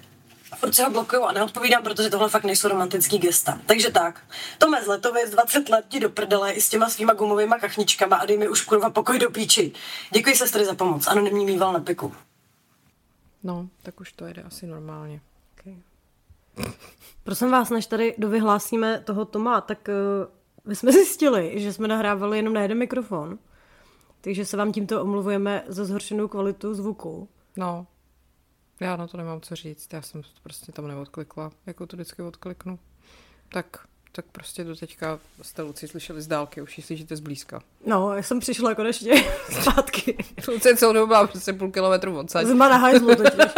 [0.55, 3.59] Furt se ho blokuju a neodpovídám, protože tohle fakt nejsou romantický gesta.
[3.65, 4.21] Takže tak.
[4.57, 8.25] Tome z Letovic, 20 let ti do prdele i s těma svýma gumovými kachničkama a
[8.25, 9.71] dej mi už kurva pokoj do píči.
[10.11, 11.07] Děkuji sestry za pomoc.
[11.07, 12.15] Anonymní mýval na piku.
[13.43, 15.21] No, tak už to jede asi normálně.
[15.59, 15.75] Okay.
[17.23, 20.31] Prosím vás, než tady dovyhlásíme toho Toma, tak uh,
[20.67, 23.39] my jsme zjistili, že jsme nahrávali jenom na jeden mikrofon.
[24.21, 27.29] Takže se vám tímto omluvujeme za zhoršenou kvalitu zvuku.
[27.57, 27.87] No,
[28.79, 32.21] já na to nemám co říct, já jsem to prostě tam neodklikla, jako to vždycky
[32.21, 32.79] odkliknu.
[33.49, 37.61] Tak, tak prostě do teďka jste Luci slyšeli z dálky, už ji slyšíte zblízka.
[37.85, 39.23] No, já jsem přišla konečně
[39.61, 40.17] zpátky.
[40.47, 42.45] Luci celou dobu má prostě půl kilometru odsaď.
[42.45, 43.51] Zima na hajzlu totiž.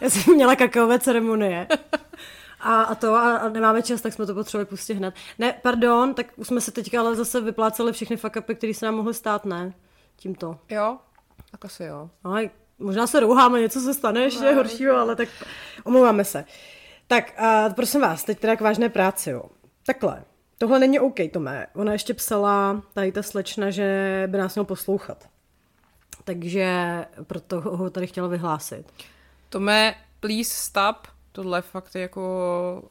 [0.00, 1.68] Já jsem měla kakaové ceremonie.
[2.60, 5.14] A, a to, a, a nemáme čas, tak jsme to potřebovali pustit hned.
[5.38, 8.86] Ne, pardon, tak už jsme se teďka ale zase vypláceli všechny fuck upy, které se
[8.86, 9.74] nám mohly stát, ne?
[10.16, 10.58] Tímto.
[10.70, 10.98] Jo,
[11.50, 12.10] tak asi jo.
[12.24, 12.36] No,
[12.78, 15.28] možná se rouháme, něco se stane ještě no, horšího, ale tak
[15.84, 16.44] omlouváme se.
[17.06, 19.42] Tak, a prosím vás, teď teda k vážné práci, jo.
[19.86, 20.24] Takhle,
[20.58, 21.66] tohle není OK, Tome.
[21.74, 25.28] Ona ještě psala, tady ta slečna, že by nás měl poslouchat.
[26.24, 26.66] Takže
[27.22, 28.92] proto ho tady chtěla vyhlásit.
[29.48, 30.96] Tome, please stop.
[31.32, 32.82] Tohle fakt je jako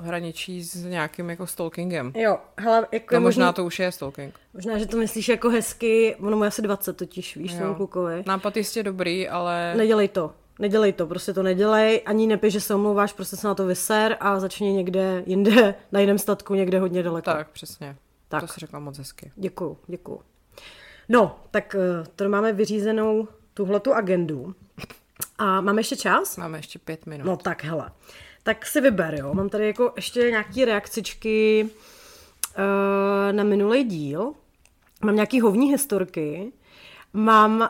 [0.00, 2.12] hraničí s nějakým jako stalkingem.
[2.14, 4.34] Jo, hele, jako no možná možný, to už je stalking.
[4.54, 8.24] Možná, že to myslíš jako hezky, ono mu asi 20 totiž, víš, tomu klukovi.
[8.26, 9.74] Nápad jistě dobrý, ale...
[9.76, 10.34] Nedělej to.
[10.58, 14.16] Nedělej to, prostě to nedělej, ani nepiš, že se omlouváš, prostě se na to vyser
[14.20, 17.24] a začni někde jinde, na jiném statku, někde hodně daleko.
[17.30, 17.96] Tak, přesně.
[18.28, 18.40] Tak.
[18.40, 19.32] To si řekla moc hezky.
[19.36, 20.20] Děkuju, děkuju.
[21.08, 24.54] No, tak eh, to máme vyřízenou tuhletu agendu.
[25.38, 26.36] A máme ještě čas?
[26.36, 27.24] Máme ještě pět minut.
[27.26, 27.90] No tak, hele.
[28.42, 29.34] Tak si vyber, jo.
[29.34, 34.32] Mám tady jako ještě nějaký reakcičky uh, na minulý díl.
[35.04, 36.52] Mám nějaký hovní historky.
[37.12, 37.68] Mám uh,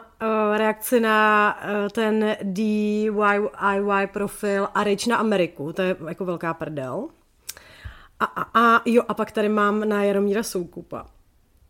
[0.56, 5.72] reakci na uh, ten DIY profil a Rich na Ameriku.
[5.72, 7.08] To je jako velká prdel.
[8.20, 11.06] A, a, a jo, a pak tady mám na Jaromíra Soukupa.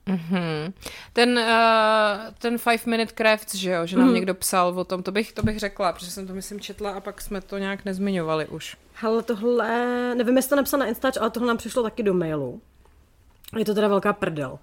[0.07, 0.73] Mm-hmm.
[1.12, 4.14] Ten, uh, ten Five Minute Crafts, že jo, že nám mm.
[4.14, 7.01] někdo psal o tom, to bych, to bych řekla, protože jsem to myslím četla a
[7.01, 8.77] pak jsme to nějak nezmiňovali už.
[9.03, 9.68] Ale tohle,
[10.14, 12.61] nevím, jestli to napsal na Instač, ale tohle nám přišlo taky do mailu.
[13.59, 14.59] Je to teda velká prdel.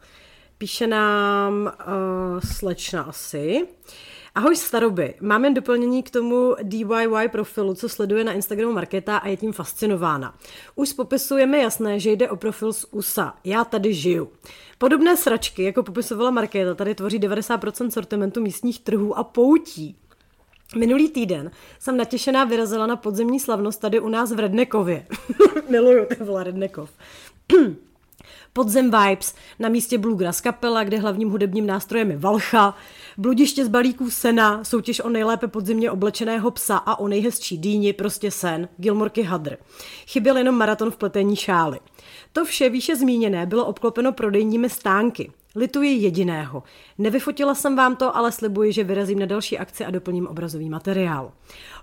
[0.60, 3.68] Píše nám uh, slečna asi.
[4.36, 9.28] Ahoj staroby, mám jen doplnění k tomu DIY profilu, co sleduje na Instagramu Marketa a
[9.28, 10.36] je tím fascinována.
[10.76, 13.34] Už z popisu je mi jasné, že jde o profil z USA.
[13.44, 14.32] Já tady žiju.
[14.78, 19.96] Podobné sračky, jako popisovala Markéta, tady tvoří 90% sortimentu místních trhů a poutí.
[20.76, 25.08] Minulý týden jsem natěšená vyrazila na podzemní slavnost tady u nás v Rednekově.
[25.70, 26.90] Miluju ty vole Rednekov.
[28.54, 32.76] Podzem Vibes, na místě Bluegrass kapela, kde hlavním hudebním nástrojem je Valcha,
[33.18, 38.32] bludiště z balíků sena, soutěž o nejlépe podzimně oblečeného psa a o nejhezčí dýni, prostě
[38.32, 39.58] sen, Gilmorky Hadr.
[40.08, 41.80] Chyběl jenom maraton v pletení šály.
[42.34, 45.32] To vše výše zmíněné bylo obklopeno prodejními stánky.
[45.56, 46.64] Lituji jediného.
[46.98, 51.32] Nevyfotila jsem vám to, ale slibuji, že vyrazím na další akci a doplním obrazový materiál.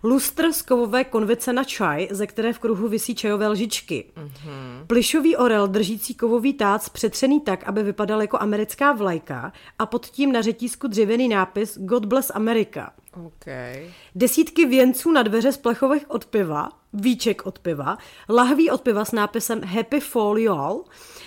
[0.03, 4.05] Lustr z kovové konvice na čaj, ze které v kruhu visí čajové lžičky.
[4.17, 4.87] Mm-hmm.
[4.87, 10.33] Plišový orel držící kovový tác přetřený tak, aby vypadal jako americká vlajka a pod tím
[10.33, 12.93] na řetízku dřevěný nápis God bless America.
[13.25, 13.93] Okay.
[14.15, 17.99] Desítky věnců na dveře z plechových od piva, víček od piva,
[18.29, 20.85] lahví od piva s nápisem Happy Fall Y'all,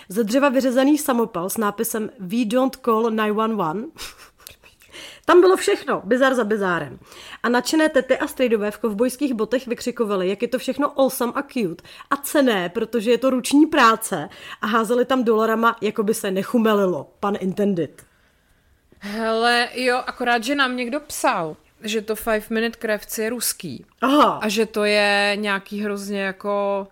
[0.10, 3.80] ze dřeva vyřezaný samopal s nápisem We don't call 911.
[5.26, 7.00] Tam bylo všechno, bizar za bizárem.
[7.44, 11.42] A nadšené tety a strejdové v kovbojských botech vykřikovali, jak je to všechno awesome a
[11.42, 14.30] cute a cené, protože je to ruční práce
[14.62, 17.14] a házeli tam dolarama, jako by se nechumelilo.
[17.20, 18.04] Pan intended.
[19.00, 23.86] Hele, jo, akorát, že nám někdo psal, že to Five Minute Crafts je ruský.
[24.02, 24.40] Aha.
[24.42, 26.88] A že to je nějaký hrozně jako...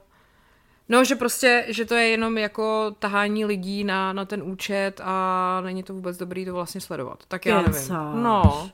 [0.90, 5.62] No, že prostě, že to je jenom jako tahání lidí na, na ten účet a
[5.62, 7.24] není to vůbec dobrý to vlastně sledovat.
[7.28, 7.88] Tak já nevím.
[8.14, 8.70] No.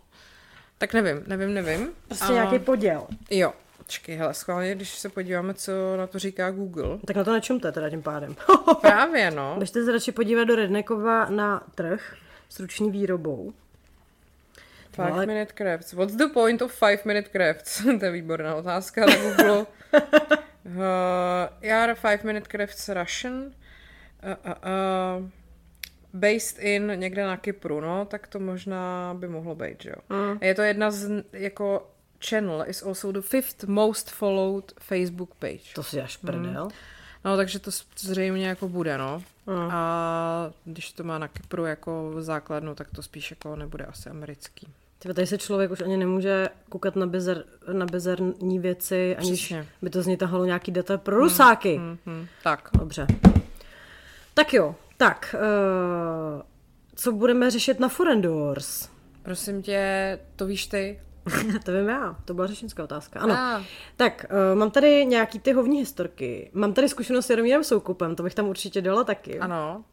[0.78, 1.90] Tak nevím, nevím, nevím.
[2.08, 2.34] Prostě a...
[2.34, 3.08] nějaký poděl.
[3.30, 3.54] Jo.
[3.78, 6.98] Počkej, hele, schválně, když se podíváme, co na to říká Google.
[7.06, 8.36] Tak na to nečumte teda tím pádem.
[8.82, 9.56] Právě, no.
[9.58, 12.16] Běžte se radši podívat do Rednekova na trh
[12.50, 13.54] s ruční výrobou.
[14.96, 15.26] Five ale...
[15.26, 15.94] minute crafts.
[15.94, 17.84] What's the point of five minute crafts?
[18.00, 19.66] to je výborná otázka na Google.
[20.66, 23.54] uh, are five minute crafts Russian?
[24.24, 25.30] Uh, uh, uh,
[26.14, 30.18] based in někde na Kypru, no, tak to možná by mohlo být, že jo.
[30.18, 30.38] Mm.
[30.42, 31.90] Je to jedna z, jako
[32.30, 35.74] channel is also the fifth most followed Facebook page.
[35.76, 36.66] To si až prdel.
[36.66, 36.72] Mm.
[37.26, 39.24] No, takže to zřejmě jako bude, no.
[39.48, 39.72] Mm.
[39.72, 44.68] A když to má na Kypru jako základnu, tak to spíš jako nebude asi americký.
[45.04, 49.68] Tyba, tady se člověk už ani nemůže koukat na, bezer, na bezerní věci, aniž Přesně.
[49.82, 51.78] by to z ní tahalo nějaký data pro rusáky.
[51.78, 52.28] Mm, mm, mm.
[52.44, 52.70] Tak.
[52.80, 53.08] Dobře.
[54.34, 55.36] Tak jo, tak.
[56.36, 56.42] Uh,
[56.96, 58.90] co budeme řešit na Forendors?
[59.24, 61.02] Prosím tě, to víš ty?
[61.66, 63.20] to vím já, to byla řečnická otázka.
[63.20, 63.34] Ano.
[63.34, 63.64] Ah.
[63.98, 66.52] Tak, uh, mám tady nějaký ty hovní historky.
[66.54, 69.40] Mám tady zkušenost s Jaromírem Soukupem, to bych tam určitě dala taky.
[69.40, 69.84] Ano.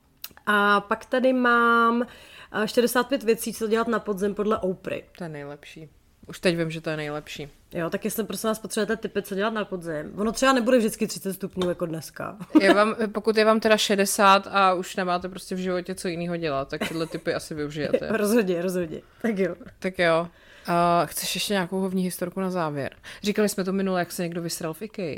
[0.46, 2.06] A pak tady mám
[2.54, 5.02] uh, 65 věcí, co dělat na podzim podle Oprah.
[5.18, 5.88] To je nejlepší.
[6.26, 7.48] Už teď vím, že to je nejlepší.
[7.72, 10.12] Jo, tak jestli prosím vás potřebujete typy, co dělat na podzim.
[10.16, 12.36] Ono třeba nebude vždycky 30 stupňů jako dneska.
[12.60, 16.36] Je vám, pokud je vám teda 60 a už nemáte prostě v životě co jiného
[16.36, 18.08] dělat, tak tyhle typy asi využijete.
[18.10, 19.00] rozhodně, rozhodně.
[19.22, 19.54] Tak jo.
[19.78, 20.28] Tak jo.
[20.68, 22.96] Uh, chceš ještě nějakou hovní historku na závěr?
[23.22, 25.16] Říkali jsme to minule, jak se někdo vysral v IKEA.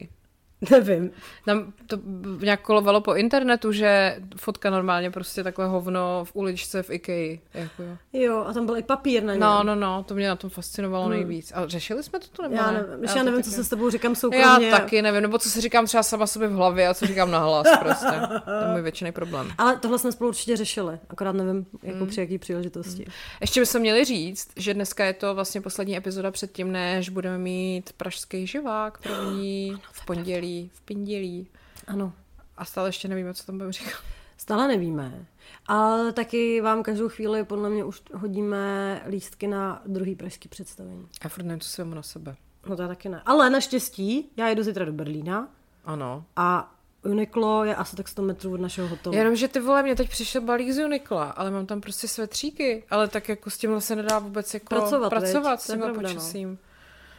[0.70, 1.10] Nevím.
[1.44, 1.98] Tam to
[2.40, 7.38] nějak kolovalo po internetu, že fotka normálně prostě takové hovno v uličce v Ikea.
[7.54, 7.82] Jako.
[8.12, 9.40] Jo, a tam byl i papír na něm.
[9.40, 11.12] No, no, no, to mě na tom fascinovalo hmm.
[11.12, 11.52] nejvíc.
[11.54, 12.84] A řešili jsme to tu nebo Já ne?
[12.88, 14.66] nevím, já, já nevím, co se s tebou říkám soukromně.
[14.66, 17.30] Já taky nevím, nebo co si říkám třeba sama sobě v hlavě a co říkám
[17.30, 18.20] na hlas prostě.
[18.44, 19.50] To je můj většiný problém.
[19.58, 22.06] Ale tohle jsme spolu určitě řešili, akorát nevím, jako hmm.
[22.06, 23.02] při jaký příležitosti.
[23.02, 23.12] Hmm.
[23.40, 27.92] Ještě bychom měli říct, že dneska je to vlastně poslední epizoda předtím, než budeme mít
[27.92, 31.48] pražský živák první v pondělí, v pindělí.
[31.86, 32.12] Ano.
[32.56, 34.00] A stále ještě nevíme, co tam budeme říkat.
[34.36, 35.26] Stále nevíme.
[35.66, 41.08] Ale taky vám každou chvíli podle mě už hodíme lístky na druhý pražský představení.
[41.24, 42.36] Já furt nevím, co si na sebe.
[42.66, 43.22] No to taky ne.
[43.26, 45.48] Ale naštěstí, já jedu zítra do Berlína.
[45.84, 46.24] Ano.
[46.36, 46.74] A
[47.04, 49.16] Uniqlo je asi tak 100 metrů od našeho hotelu.
[49.16, 52.84] Jenom, že ty vole, mě teď přišel balík z Uniqla, ale mám tam prostě svetříky,
[52.90, 56.48] ale tak jako s tím se nedá vůbec jako pracovat, pracovat s tím počasím.
[56.50, 56.56] No.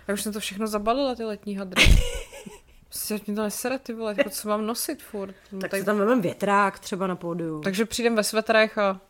[0.08, 1.84] Já už jsem to všechno zabalila, ty letní hadry.
[2.94, 5.36] Prostě mě to nesere, ty vole, jako co mám nosit furt.
[5.52, 7.62] No, tak, tak si tam vezmeme větrák třeba na pódiu.
[7.62, 9.02] Takže přijdem ve svetrech a...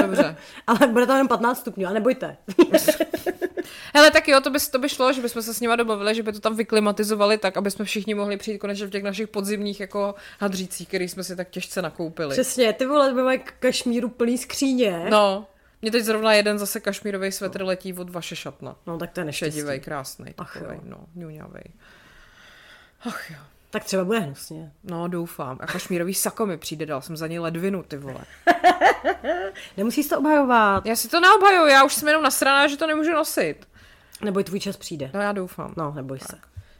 [0.00, 0.36] Dobře.
[0.66, 2.36] Ale bude tam jen 15 stupňů, a nebojte.
[3.94, 6.22] Hele, tak jo, to by, to by šlo, že bychom se s nimi domluvili, že
[6.22, 9.80] by to tam vyklimatizovali tak, aby jsme všichni mohli přijít konečně v těch našich podzimních
[9.80, 12.30] jako hadřících, který jsme si tak těžce nakoupili.
[12.30, 15.06] Přesně, ty vole, by mají kašmíru plný skříně.
[15.10, 15.46] No,
[15.82, 18.76] mě teď zrovna jeden zase kašmírový svetr letí od vaše šatna.
[18.86, 19.58] No, tak to je neštěstí.
[19.58, 21.64] Šedivej, krásný, takovej, no, ňuňavej.
[23.04, 23.36] Ach jo.
[23.70, 24.72] Tak třeba bude hnusně.
[24.84, 25.58] No, doufám.
[25.60, 28.20] A kašmírový sako mi přijde, dal jsem za ně ledvinu, ty vole.
[29.76, 30.86] Nemusíš to obhajovat.
[30.86, 33.68] Já si to neobhajuju, já už jsem jenom nasraná, že to nemůžu nosit.
[34.24, 35.10] Neboj, tvůj čas přijde.
[35.14, 35.74] No já doufám.
[35.76, 36.30] No, neboj tak.
[36.30, 36.38] se.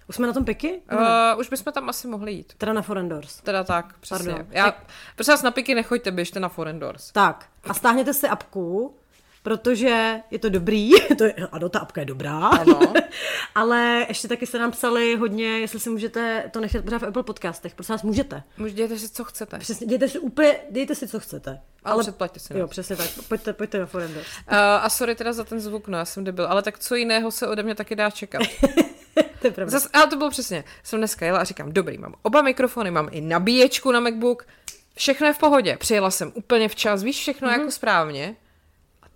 [0.09, 0.83] Už jsme na tom piky?
[0.93, 2.53] Uh, už bychom tam asi mohli jít.
[2.59, 3.41] Teda na Forendors.
[3.41, 4.33] Teda tak, přesně.
[4.33, 4.47] Pardon.
[4.51, 4.75] Já,
[5.17, 7.13] prosím vás, na piky nechoďte, běžte na Forendors.
[7.13, 8.95] Tak, a stáhněte si apku,
[9.43, 12.81] protože je to dobrý, to je, ano, ta apka je dobrá, ano.
[13.55, 17.23] ale ještě taky se nám psali hodně, jestli si můžete to nechat pořád v Apple
[17.23, 18.43] podcastech, prosím vás, můžete.
[18.59, 19.59] Můžete dějte si, co chcete.
[19.59, 21.51] Přesně, dějte si úplně, dejte si, co chcete.
[21.85, 22.59] Ale, ale předplaťte si.
[22.59, 24.27] Jo, přesně tak, pojďte, pojďte na Forenders.
[24.27, 27.31] Uh, a sorry teda za ten zvuk, no já jsem debil, ale tak co jiného
[27.31, 28.43] se ode mě taky dá čekat.
[29.41, 29.71] to je pravda.
[29.71, 33.09] Zas, ale to bylo přesně, jsem dneska jela a říkám, dobrý, mám oba mikrofony, mám
[33.13, 34.47] i nabíječku na MacBook,
[34.95, 37.59] všechno je v pohodě, přijela jsem úplně včas, víš, všechno mm-hmm.
[37.59, 38.37] jako správně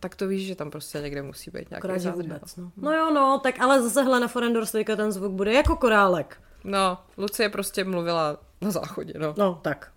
[0.01, 2.73] tak to víš, že tam prostě někde musí být nějaký Akorát, vůbec, no.
[2.77, 4.67] no jo, no, tak ale zase Helena Forendor
[4.97, 6.43] ten zvuk bude jako korálek.
[6.65, 9.35] No, Lucie prostě mluvila na záchodě, no.
[9.39, 9.93] No, tak.